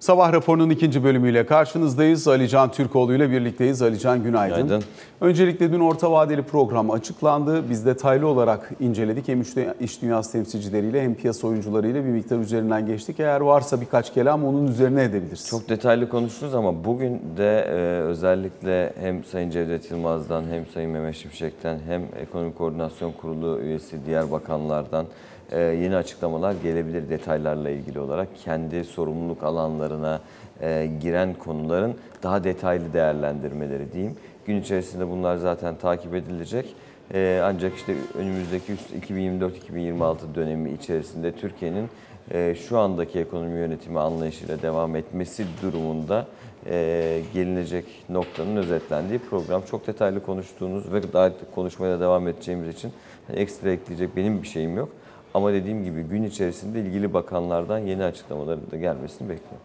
Sabah 0.00 0.32
raporunun 0.32 0.70
ikinci 0.70 1.04
bölümüyle 1.04 1.46
karşınızdayız. 1.46 2.28
Alican 2.28 2.70
Türkoğlu 2.70 3.14
ile 3.14 3.30
birlikteyiz. 3.30 3.82
Alican 3.82 4.22
günaydın. 4.22 4.56
Günaydın. 4.62 4.84
Öncelikle 5.20 5.72
dün 5.72 5.80
orta 5.80 6.12
vadeli 6.12 6.42
program 6.42 6.90
açıklandı. 6.90 7.70
Biz 7.70 7.86
detaylı 7.86 8.26
olarak 8.26 8.70
inceledik. 8.80 9.28
Hem 9.28 9.40
iş 9.40 9.48
dü- 9.48 9.74
iş 9.80 10.02
dünyası 10.02 10.32
temsilcileriyle 10.32 11.02
hem 11.02 11.14
piyasa 11.14 11.46
oyuncularıyla 11.48 12.04
bir 12.04 12.08
miktar 12.08 12.38
üzerinden 12.38 12.86
geçtik. 12.86 13.20
Eğer 13.20 13.40
varsa 13.40 13.80
birkaç 13.80 14.14
kelam 14.14 14.44
onun 14.44 14.66
üzerine 14.66 15.02
edebiliriz. 15.04 15.48
Çok 15.48 15.68
detaylı 15.68 16.08
konuştunuz 16.08 16.54
ama 16.54 16.84
bugün 16.84 17.22
de 17.36 17.58
e, 17.68 17.74
özellikle 18.02 18.92
hem 19.00 19.24
Sayın 19.24 19.50
Cevdet 19.50 19.90
Yılmaz'dan 19.90 20.44
hem 20.50 20.66
Sayın 20.74 20.90
Mehmet 20.90 21.16
Şimşek'ten 21.16 21.78
hem 21.86 22.02
Ekonomi 22.22 22.54
Koordinasyon 22.54 23.12
Kurulu 23.12 23.58
üyesi 23.60 23.96
diğer 24.06 24.30
bakanlardan 24.32 25.06
e, 25.50 25.60
yeni 25.60 25.96
açıklamalar 25.96 26.54
gelebilir 26.62 27.08
detaylarla 27.08 27.70
ilgili 27.70 28.00
olarak. 28.00 28.28
Kendi 28.44 28.84
sorumluluk 28.84 29.42
alanlarına 29.42 30.20
e, 30.60 30.90
giren 31.02 31.34
konuların 31.34 31.94
daha 32.22 32.44
detaylı 32.44 32.92
değerlendirmeleri 32.92 33.92
diyeyim. 33.92 34.16
Gün 34.46 34.60
içerisinde 34.60 35.10
bunlar 35.10 35.36
zaten 35.36 35.74
takip 35.76 36.14
edilecek. 36.14 36.74
E, 37.14 37.40
ancak 37.44 37.74
işte 37.76 37.94
önümüzdeki 38.18 38.72
üst- 38.72 39.10
2024-2026 39.10 40.16
dönemi 40.34 40.70
içerisinde 40.70 41.32
Türkiye'nin 41.32 41.88
e, 42.30 42.54
şu 42.54 42.78
andaki 42.78 43.18
ekonomi 43.18 43.58
yönetimi 43.58 43.98
anlayışıyla 44.00 44.62
devam 44.62 44.96
etmesi 44.96 45.44
durumunda 45.62 46.26
e, 46.66 47.20
gelinecek 47.34 47.84
noktanın 48.08 48.56
özetlendiği 48.56 49.18
program. 49.18 49.62
Çok 49.70 49.86
detaylı 49.86 50.22
konuştuğunuz 50.22 50.92
ve 50.92 51.12
daha 51.12 51.30
konuşmaya 51.54 52.00
devam 52.00 52.28
edeceğimiz 52.28 52.68
için 52.68 52.92
ekstra 53.34 53.70
ekleyecek 53.70 54.16
benim 54.16 54.42
bir 54.42 54.48
şeyim 54.48 54.76
yok. 54.76 54.88
Ama 55.34 55.52
dediğim 55.52 55.84
gibi 55.84 56.02
gün 56.02 56.22
içerisinde 56.22 56.80
ilgili 56.80 57.14
bakanlardan 57.14 57.78
yeni 57.78 58.04
açıklamaların 58.04 58.70
da 58.70 58.76
gelmesini 58.76 59.28
bekliyorum. 59.28 59.60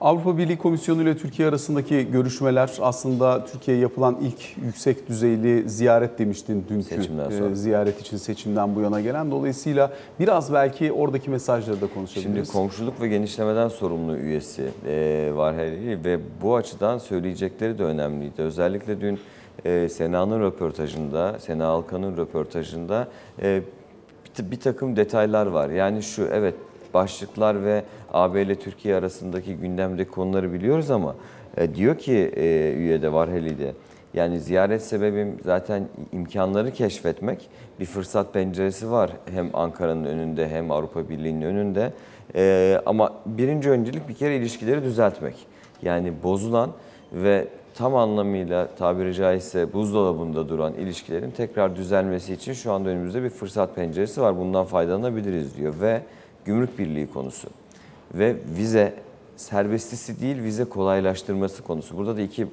Avrupa 0.00 0.38
Birliği 0.38 0.58
Komisyonu 0.58 1.02
ile 1.02 1.16
Türkiye 1.16 1.48
arasındaki 1.48 2.10
görüşmeler 2.12 2.70
aslında 2.80 3.44
Türkiye'ye 3.44 3.82
yapılan 3.82 4.18
ilk 4.22 4.64
yüksek 4.66 5.08
düzeyli 5.08 5.68
ziyaret 5.68 6.18
demiştin 6.18 6.66
dünkü 6.68 6.84
Seçimden 6.84 7.30
e, 7.30 7.38
sonra. 7.38 7.54
ziyaret 7.54 8.00
için 8.00 8.16
seçimden 8.16 8.74
bu 8.76 8.80
yana 8.80 9.00
gelen. 9.00 9.30
Dolayısıyla 9.30 9.92
biraz 10.20 10.52
belki 10.52 10.92
oradaki 10.92 11.30
mesajları 11.30 11.76
da 11.76 11.80
Şimdi 11.80 11.94
konuşabiliriz. 11.94 12.52
komşuluk 12.52 13.00
ve 13.00 13.08
genişlemeden 13.08 13.68
sorumlu 13.68 14.16
üyesi 14.16 14.68
e, 14.86 15.30
var 15.34 15.54
her 15.54 15.66
ili 15.66 16.04
ve 16.04 16.18
bu 16.42 16.56
açıdan 16.56 16.98
söyleyecekleri 16.98 17.78
de 17.78 17.84
önemliydi. 17.84 18.42
Özellikle 18.42 19.00
dün 19.00 19.18
e, 19.64 19.88
Sena'nın 19.88 20.40
röportajında, 20.40 21.38
Sena 21.38 21.66
Alkan'ın 21.66 22.16
röportajında 22.16 23.08
bir, 24.30 24.42
ta- 24.42 24.50
bir 24.50 24.60
takım 24.60 24.96
detaylar 24.96 25.46
var. 25.46 25.68
Yani 25.70 26.02
şu 26.02 26.22
evet 26.32 26.54
başlıklar 26.94 27.64
ve 27.64 27.82
AB 28.12 28.42
ile 28.42 28.54
Türkiye 28.54 28.96
arasındaki 28.96 29.56
gündemdeki 29.56 30.10
konuları 30.10 30.52
biliyoruz 30.52 30.90
ama 30.90 31.14
e, 31.56 31.74
diyor 31.74 31.98
ki 31.98 32.32
e, 32.36 32.72
üyede 32.72 33.12
Varheli'de 33.12 33.72
yani 34.14 34.40
ziyaret 34.40 34.82
sebebim 34.82 35.36
zaten 35.44 35.88
imkanları 36.12 36.70
keşfetmek. 36.70 37.48
Bir 37.80 37.84
fırsat 37.84 38.32
penceresi 38.34 38.90
var 38.90 39.10
hem 39.34 39.50
Ankara'nın 39.54 40.04
önünde 40.04 40.48
hem 40.48 40.70
Avrupa 40.70 41.08
Birliği'nin 41.08 41.42
önünde. 41.42 41.92
Ee, 42.34 42.80
ama 42.86 43.12
birinci 43.26 43.70
öncelik 43.70 44.08
bir 44.08 44.14
kere 44.14 44.36
ilişkileri 44.36 44.82
düzeltmek. 44.82 45.34
Yani 45.82 46.12
bozulan 46.22 46.70
ve 47.12 47.48
tam 47.80 47.96
anlamıyla 47.96 48.68
tabiri 48.78 49.14
caizse 49.14 49.72
buzdolabında 49.72 50.48
duran 50.48 50.74
ilişkilerin 50.74 51.30
tekrar 51.30 51.76
düzelmesi 51.76 52.32
için 52.32 52.52
şu 52.52 52.72
anda 52.72 52.88
önümüzde 52.88 53.22
bir 53.22 53.30
fırsat 53.30 53.74
penceresi 53.74 54.20
var. 54.22 54.38
Bundan 54.38 54.64
faydalanabiliriz 54.64 55.56
diyor 55.56 55.74
ve 55.80 56.02
gümrük 56.44 56.78
birliği 56.78 57.10
konusu 57.10 57.48
ve 58.14 58.36
vize 58.56 58.94
serbestisi 59.36 60.20
değil 60.20 60.42
vize 60.42 60.64
kolaylaştırması 60.64 61.62
konusu. 61.62 61.96
Burada 61.96 62.16
da 62.16 62.20
iki 62.20 62.46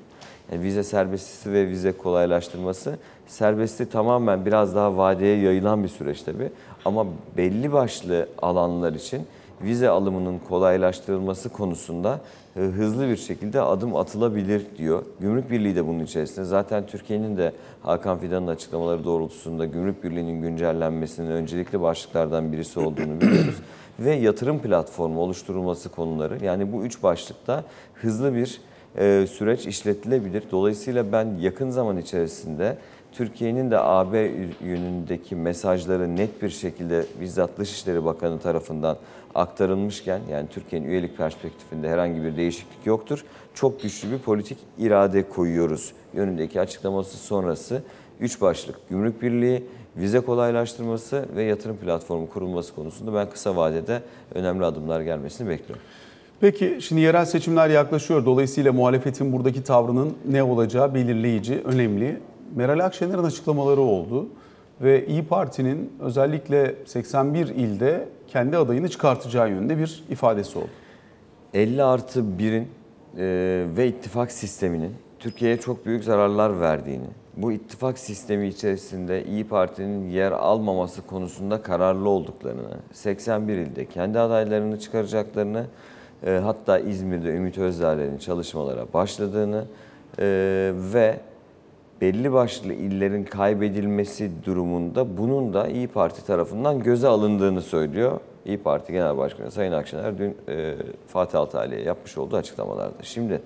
yani 0.52 0.64
vize 0.64 0.84
serbestisi 0.84 1.54
ve 1.54 1.68
vize 1.68 1.92
kolaylaştırması. 1.92 2.98
Serbesti 3.28 3.90
tamamen 3.90 4.46
biraz 4.46 4.76
daha 4.76 4.98
vadeye 4.98 5.38
yayılan 5.38 5.84
bir 5.84 5.90
süreç 5.90 6.22
tabii. 6.22 6.50
Ama 6.86 7.06
belli 7.38 7.74
başlı 7.74 8.28
alanlar 8.42 8.94
için 8.94 9.22
vize 9.62 9.90
alımının 9.90 10.40
kolaylaştırılması 10.50 11.50
konusunda 11.50 12.20
hızlı 12.62 13.08
bir 13.08 13.18
şekilde 13.18 13.62
adım 13.62 13.96
atılabilir 13.96 14.66
diyor. 14.78 15.04
Gümrük 15.20 15.52
Birliği 15.52 15.76
de 15.76 15.88
bunun 15.88 16.00
içerisinde. 16.00 16.46
Zaten 16.46 16.86
Türkiye'nin 16.86 17.38
de 17.38 17.54
Hakan 17.84 18.20
Fidan'ın 18.20 18.48
açıklamaları 18.48 19.04
doğrultusunda 19.04 19.66
Gümrük 19.66 20.04
Birliği'nin 20.04 20.42
güncellenmesinin 20.42 21.32
öncelikli 21.32 21.82
başlıklardan 21.82 22.52
birisi 22.52 22.80
olduğunu 22.80 23.22
biliyoruz. 23.22 23.56
Ve 24.00 24.16
yatırım 24.16 24.60
platformu 24.60 25.20
oluşturulması 25.20 25.90
konuları. 25.90 26.46
Yani 26.46 26.74
bu 26.74 26.86
üç 26.86 27.04
başlıkta 27.04 27.64
hızlı 27.94 28.36
bir 28.36 28.62
e, 28.98 29.28
süreç 29.28 29.68
işletilebilir. 29.68 30.44
Dolayısıyla 30.52 31.12
ben 31.12 31.38
yakın 31.40 31.70
zaman 31.70 31.98
içerisinde 31.98 32.78
Türkiye'nin 33.12 33.72
de 33.72 33.80
AB 33.80 34.32
yönündeki 34.62 35.36
mesajları 35.36 36.16
net 36.16 36.42
bir 36.42 36.50
şekilde 36.50 37.06
bizzat 37.22 37.58
Dışişleri 37.58 38.06
Bakanı 38.06 38.40
tarafından 38.40 38.98
aktarılmışken 39.36 40.22
yani 40.32 40.48
Türkiye'nin 40.48 40.88
üyelik 40.88 41.18
perspektifinde 41.18 41.90
herhangi 41.90 42.24
bir 42.24 42.38
değişiklik 42.38 42.86
yoktur. 42.86 43.26
Çok 43.54 43.82
güçlü 43.82 44.12
bir 44.12 44.20
politik 44.20 44.58
irade 44.78 45.30
koyuyoruz 45.30 45.94
yönündeki 46.14 46.62
açıklaması 46.62 47.18
sonrası 47.18 47.84
3 48.20 48.42
başlık 48.42 48.90
gümrük 48.90 49.22
birliği, 49.22 49.64
vize 49.98 50.20
kolaylaştırması 50.20 51.26
ve 51.36 51.44
yatırım 51.44 51.78
platformu 51.78 52.30
kurulması 52.30 52.76
konusunda 52.76 53.14
ben 53.14 53.30
kısa 53.30 53.56
vadede 53.56 54.02
önemli 54.36 54.66
adımlar 54.66 55.02
gelmesini 55.02 55.50
bekliyorum. 55.50 55.86
Peki 56.42 56.78
şimdi 56.82 57.02
yerel 57.02 57.26
seçimler 57.26 57.70
yaklaşıyor. 57.70 58.26
Dolayısıyla 58.26 58.74
muhalefetin 58.74 59.34
buradaki 59.34 59.64
tavrının 59.64 60.14
ne 60.30 60.44
olacağı 60.44 60.94
belirleyici, 60.94 61.62
önemli. 61.66 62.20
Meral 62.56 62.80
Akşener'in 62.80 63.24
açıklamaları 63.24 63.82
oldu 63.82 64.28
ve 64.82 65.08
İyi 65.08 65.26
Parti'nin 65.26 65.94
özellikle 66.00 66.76
81 66.86 67.48
ilde 67.48 68.10
kendi 68.28 68.58
adayını 68.58 68.90
çıkartacağı 68.90 69.50
yönünde 69.50 69.78
bir 69.78 70.04
ifadesi 70.10 70.58
oldu. 70.58 70.70
50 71.54 71.84
artı 71.84 72.20
1'in 72.20 72.68
e, 73.18 73.66
ve 73.78 73.88
ittifak 73.88 74.32
sisteminin 74.32 74.94
Türkiye'ye 75.20 75.60
çok 75.60 75.86
büyük 75.86 76.04
zararlar 76.04 76.60
verdiğini, 76.60 77.08
bu 77.38 77.52
ittifak 77.52 78.00
sistemi 78.00 78.48
içerisinde 78.48 79.26
İyi 79.26 79.48
Parti'nin 79.48 80.10
yer 80.10 80.32
almaması 80.32 81.08
konusunda 81.08 81.62
kararlı 81.62 82.10
olduklarını, 82.10 82.78
81 82.94 83.58
ilde 83.58 83.86
kendi 83.86 84.20
adaylarını 84.20 84.80
çıkaracaklarını, 84.80 85.66
e, 86.26 86.32
hatta 86.44 86.80
İzmir'de 86.80 87.30
Ümit 87.30 87.58
Özdağ'ın 87.58 88.18
çalışmalara 88.18 88.86
başladığını 88.94 89.66
e, 90.20 90.26
ve 90.94 91.20
belli 92.02 92.34
başlı 92.34 92.74
illerin 92.74 93.24
kaybedilmesi 93.24 94.32
durumunda 94.46 95.18
bunun 95.18 95.54
da 95.54 95.68
İyi 95.68 95.88
Parti 95.88 96.26
tarafından 96.26 96.84
göze 96.84 97.08
alındığını 97.08 97.62
söylüyor. 97.62 98.20
İyi 98.46 98.58
Parti 98.58 98.92
Genel 98.92 99.18
Başkanı 99.18 99.52
Sayın 99.52 99.72
Akşener 99.72 100.18
dün 100.18 100.38
e, 100.50 100.76
Fatih 101.08 101.40
Altaylı'ya 101.40 101.82
yapmış 101.82 102.18
olduğu 102.18 102.36
açıklamalarda. 102.36 103.04
Şimdi 103.04 103.42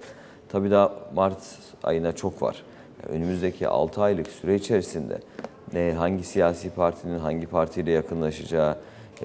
tabii 0.49 0.71
daha 0.71 0.93
Mart 1.15 1.37
ayına 1.83 2.11
çok 2.11 2.41
var. 2.41 2.63
Önümüzdeki 3.09 3.67
6 3.67 4.01
aylık 4.01 4.27
süre 4.27 4.55
içerisinde 4.55 5.19
e, 5.75 5.93
hangi 5.97 6.23
siyasi 6.23 6.69
partinin 6.69 7.19
hangi 7.19 7.47
partiyle 7.47 7.91
yakınlaşacağı, 7.91 8.75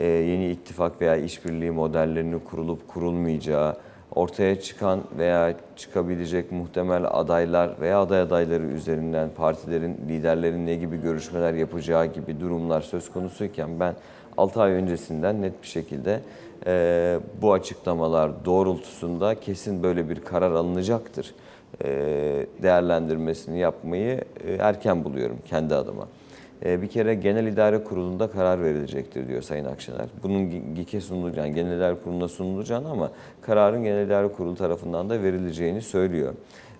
e, 0.01 0.07
yeni 0.07 0.51
ittifak 0.51 1.01
veya 1.01 1.17
işbirliği 1.17 1.71
modellerinin 1.71 2.39
kurulup 2.39 2.89
kurulmayacağı, 2.89 3.77
ortaya 4.17 4.61
çıkan 4.61 5.01
veya 5.19 5.55
çıkabilecek 5.77 6.53
muhtemel 6.53 7.05
adaylar 7.11 7.71
veya 7.81 8.01
aday 8.01 8.21
adayları 8.21 8.63
üzerinden 8.63 9.31
partilerin, 9.37 9.97
liderlerin 10.09 10.67
ne 10.67 10.75
gibi 10.75 11.03
görüşmeler 11.03 11.55
yapacağı 11.55 12.07
gibi 12.07 12.41
durumlar 12.41 12.81
söz 12.81 13.13
konusuyken 13.13 13.81
ben 13.81 13.95
6 14.37 14.63
ay 14.63 14.73
öncesinden 14.73 15.43
net 15.43 15.63
bir 15.63 15.69
şekilde 15.69 16.21
e, 16.67 17.19
bu 17.43 17.53
açıklamalar 17.53 18.45
doğrultusunda 18.45 19.41
kesin 19.41 19.83
böyle 19.83 20.09
bir 20.09 20.21
karar 20.21 20.53
alınacaktır 20.53 21.35
e, 21.85 21.89
değerlendirmesini 22.63 23.59
yapmayı 23.59 24.25
e, 24.47 24.53
erken 24.53 25.05
buluyorum 25.05 25.39
kendi 25.49 25.75
adıma. 25.75 26.09
E, 26.65 26.83
Bir 26.83 26.89
kere 26.89 27.15
Genel 27.15 27.47
İdare 27.47 27.85
Kurulu'nda 27.85 28.31
karar 28.31 28.63
verilecektir 28.63 29.29
diyor 29.29 29.43
Sayın 29.43 29.65
Akşener. 29.65 30.07
Bunun 30.23 30.75
GİK'e 30.75 31.01
sunulacağını, 31.01 31.49
Genel 31.49 31.77
İdare 31.77 31.97
Kurulu'na 32.05 32.29
sunulacağını 32.29 32.91
ama 32.91 33.11
kararın 33.43 33.85
Genel 33.85 34.07
İdare 34.07 34.29
Kurulu 34.29 34.55
tarafından 34.55 35.11
da 35.11 35.23
verileceğini 35.23 35.83
söylüyor. 35.83 36.35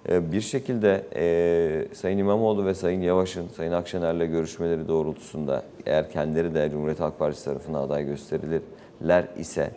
E, 0.09 0.33
Bir 0.33 0.41
şekilde 0.41 1.03
e, 1.17 1.95
Sayın 1.95 2.19
İmamoğlu 2.19 2.67
ve 2.67 2.75
Sayın 2.75 3.01
Yavaş'ın 3.01 3.49
Sayın 3.49 3.73
Akşener'le 3.73 4.27
görüşmeleri 4.31 4.89
doğrultusunda 4.89 5.63
eğer 5.87 6.11
kendileri 6.11 6.55
de 6.55 6.71
Cumhuriyet 6.71 7.01
Halk 7.01 7.19
Partisi 7.19 7.45
tarafından 7.45 7.83
aday 7.83 8.07
gösterilirler 8.07 9.25
ise 9.39 9.71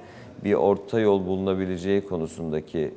bir 0.44 0.54
orta 0.54 1.00
yol 1.00 1.26
bulunabileceği 1.28 2.06
konusundaki 2.06 2.92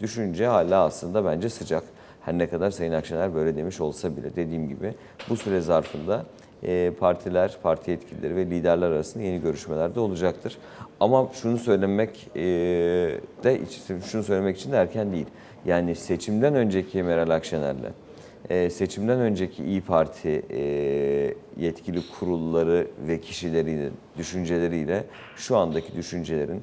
düşünce 0.00 0.46
hala 0.46 0.84
aslında 0.84 1.24
bence 1.24 1.48
sıcak. 1.48 1.82
Her 2.24 2.38
ne 2.38 2.48
kadar 2.48 2.70
Sayın 2.70 2.92
Akşener 2.92 3.34
böyle 3.34 3.56
demiş 3.56 3.80
olsa 3.80 4.16
bile 4.16 4.36
dediğim 4.36 4.68
gibi 4.68 4.94
bu 5.28 5.36
süre 5.36 5.60
zarfında 5.60 6.24
e, 6.62 6.92
partiler, 7.00 7.56
parti 7.62 7.90
yetkilileri 7.90 8.36
ve 8.36 8.46
liderler 8.46 8.90
arasında 8.90 9.24
yeni 9.24 9.40
görüşmeler 9.40 9.94
de 9.94 10.00
olacaktır. 10.00 10.58
Ama 11.00 11.28
şunu 11.42 11.58
söylemek 11.58 12.28
e, 12.36 12.40
de 13.44 13.60
şunu 14.10 14.22
söylemek 14.22 14.56
için 14.56 14.72
de 14.72 14.76
erken 14.76 15.12
değil. 15.12 15.26
Yani 15.64 15.94
seçimden 15.94 16.54
önceki 16.54 17.02
Meral 17.02 17.30
Akşener'le 17.30 17.92
e, 18.50 18.70
seçimden 18.70 19.20
önceki 19.20 19.64
İyi 19.64 19.80
Parti 19.80 20.42
yetkili 21.56 22.00
kurulları 22.18 22.86
ve 23.08 23.20
kişileriyle, 23.20 23.90
düşünceleriyle 24.18 25.04
şu 25.36 25.56
andaki 25.56 25.96
düşüncelerin 25.96 26.62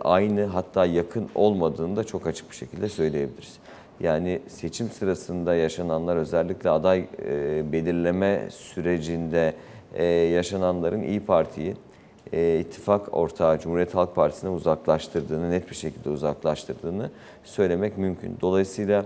aynı 0.00 0.44
hatta 0.44 0.86
yakın 0.86 1.28
olmadığını 1.34 1.96
da 1.96 2.04
çok 2.04 2.26
açık 2.26 2.50
bir 2.50 2.56
şekilde 2.56 2.88
söyleyebiliriz. 2.88 3.58
Yani 4.00 4.40
seçim 4.48 4.90
sırasında 4.90 5.54
yaşananlar 5.54 6.16
özellikle 6.16 6.70
aday 6.70 7.04
e, 7.28 7.72
belirleme 7.72 8.46
sürecinde 8.50 9.54
e, 9.94 10.04
yaşananların 10.04 11.02
İyi 11.02 11.20
Parti'yi 11.20 11.74
e, 12.32 12.58
ittifak 12.60 13.14
ortağı 13.14 13.58
Cumhuriyet 13.58 13.94
Halk 13.94 14.14
Partisi'ne 14.14 14.50
uzaklaştırdığını, 14.50 15.50
net 15.50 15.70
bir 15.70 15.74
şekilde 15.74 16.10
uzaklaştırdığını 16.10 17.10
söylemek 17.44 17.98
mümkün. 17.98 18.36
Dolayısıyla 18.40 19.04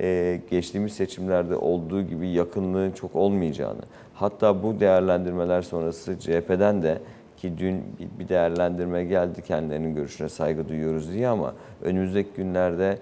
e, 0.00 0.40
geçtiğimiz 0.50 0.92
seçimlerde 0.92 1.56
olduğu 1.56 2.02
gibi 2.02 2.28
yakınlığın 2.28 2.90
çok 2.92 3.16
olmayacağını, 3.16 3.82
hatta 4.14 4.62
bu 4.62 4.80
değerlendirmeler 4.80 5.62
sonrası 5.62 6.18
CHP'den 6.18 6.82
de 6.82 6.98
ki 7.36 7.52
dün 7.58 7.82
bir- 8.18 8.28
değerlendirme 8.28 9.04
geldi 9.04 9.42
kendilerinin 9.42 9.94
görüşüne 9.94 10.28
saygı 10.28 10.68
duyuyoruz 10.68 11.12
diye 11.12 11.28
ama 11.28 11.54
önümüzdeki 11.82 12.28
günlerde 12.36 12.98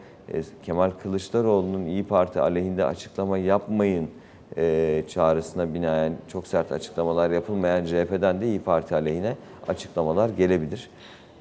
Kemal 0.63 0.91
Kılıçdaroğlu'nun 1.03 1.87
İyi 1.87 2.05
Parti 2.05 2.41
aleyhinde 2.41 2.85
açıklama 2.85 3.39
yapmayın 3.39 4.11
e, 4.57 5.05
çağrısına 5.09 5.75
binaen 5.75 6.13
çok 6.29 6.47
sert 6.47 6.73
açıklamalar 6.73 7.31
yapılmayan 7.31 7.85
CHP'den 7.85 8.41
de 8.41 8.47
İyi 8.47 8.61
Parti 8.61 8.95
aleyhine 8.95 9.37
açıklamalar 9.69 10.29
gelebilir. 10.29 10.91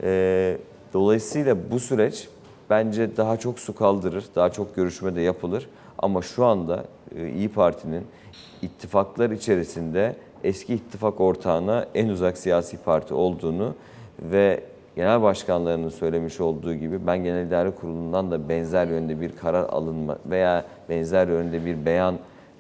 E, 0.04 0.58
dolayısıyla 0.94 1.72
bu 1.72 1.80
süreç 1.80 2.28
bence 2.70 3.18
daha 3.18 3.38
çok 3.38 3.60
su 3.60 3.76
kaldırır, 3.76 4.26
daha 4.36 4.50
çok 4.50 4.76
görüşme 4.76 5.16
de 5.16 5.22
yapılır. 5.22 5.70
Ama 5.98 6.22
şu 6.22 6.46
anda 6.46 6.84
e, 7.16 7.30
İyi 7.30 7.50
Parti'nin 7.50 8.04
ittifaklar 8.62 9.30
içerisinde 9.30 10.16
eski 10.44 10.74
ittifak 10.74 11.22
ortağına 11.22 11.86
en 11.96 12.10
uzak 12.10 12.38
siyasi 12.38 12.78
parti 12.78 13.14
olduğunu 13.14 13.76
ve 14.20 14.64
genel 14.96 15.22
başkanlarının 15.22 15.90
söylemiş 15.90 16.42
olduğu 16.42 16.74
gibi 16.74 17.08
ben 17.08 17.24
Genel 17.24 17.48
İdare 17.48 17.72
Kurulu'ndan 17.72 18.32
da 18.32 18.50
benzer 18.50 18.88
yönde 18.88 19.22
bir 19.22 19.36
karar 19.36 19.70
alınma 19.70 20.18
veya 20.26 20.66
benzer 20.90 21.28
yönde 21.28 21.66
bir 21.66 21.86
beyan 21.86 22.16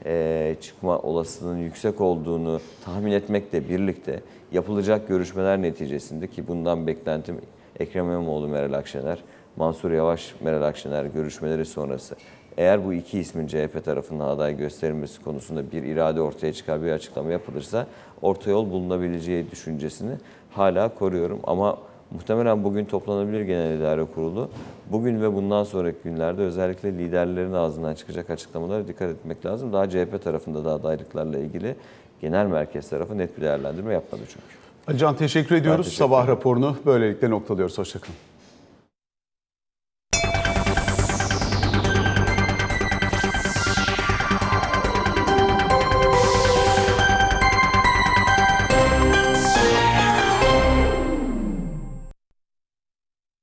e, 0.06 0.56
çıkma 0.62 1.00
olasılığının 1.00 1.60
yüksek 1.60 2.02
olduğunu 2.02 2.60
tahmin 2.86 3.12
etmekle 3.12 3.70
birlikte 3.70 4.20
yapılacak 4.52 5.08
görüşmeler 5.08 5.62
neticesinde 5.62 6.28
ki 6.28 6.48
bundan 6.48 6.88
beklentim 6.88 7.42
Ekrem 7.80 8.06
İmamoğlu, 8.06 8.48
Meral 8.48 8.74
Akşener, 8.74 9.24
Mansur 9.56 9.92
Yavaş, 9.92 10.36
Meral 10.42 10.62
Akşener 10.62 11.06
görüşmeleri 11.06 11.66
sonrası 11.66 12.16
eğer 12.58 12.86
bu 12.86 12.94
iki 12.94 13.20
ismin 13.20 13.48
CHP 13.48 13.86
tarafından 13.86 14.28
aday 14.28 14.58
gösterilmesi 14.58 15.24
konusunda 15.24 15.72
bir 15.72 15.84
irade 15.84 16.22
ortaya 16.22 16.54
çıkar, 16.54 16.84
bir 16.84 16.92
açıklama 16.92 17.32
yapılırsa 17.32 17.88
orta 18.22 18.52
yol 18.52 18.72
bulunabileceği 18.72 19.52
düşüncesini 19.52 20.12
hala 20.50 20.90
koruyorum. 20.96 21.40
Ama 21.44 21.78
muhtemelen 22.12 22.64
bugün 22.64 22.86
toplanabilir 22.86 23.42
Genel 23.42 23.78
İdare 23.78 24.06
Kurulu. 24.06 24.50
Bugün 24.92 25.22
ve 25.22 25.36
bundan 25.36 25.64
sonraki 25.64 25.98
günlerde 26.04 26.42
özellikle 26.42 26.98
liderlerin 26.98 27.54
ağzından 27.54 27.94
çıkacak 27.94 28.30
açıklamalara 28.30 28.88
dikkat 28.88 29.10
etmek 29.10 29.46
lazım. 29.46 29.74
Daha 29.74 29.90
CHP 29.90 30.24
tarafında 30.24 30.66
da 30.66 30.72
adaylıklarla 30.72 31.40
ilgili 31.40 31.76
genel 32.22 32.46
merkez 32.46 32.90
tarafı 32.90 33.18
net 33.18 33.38
bir 33.38 33.42
değerlendirme 33.42 33.94
yapmadı 33.94 34.22
çünkü. 34.28 34.46
Alican 34.88 35.16
teşekkür 35.16 35.56
ediyoruz. 35.56 35.86
teşekkür 35.86 36.04
Sabah 36.04 36.28
raporunu 36.28 36.78
böylelikle 36.86 37.30
noktalıyoruz. 37.30 37.78
Hoşçakalın. 37.78 38.31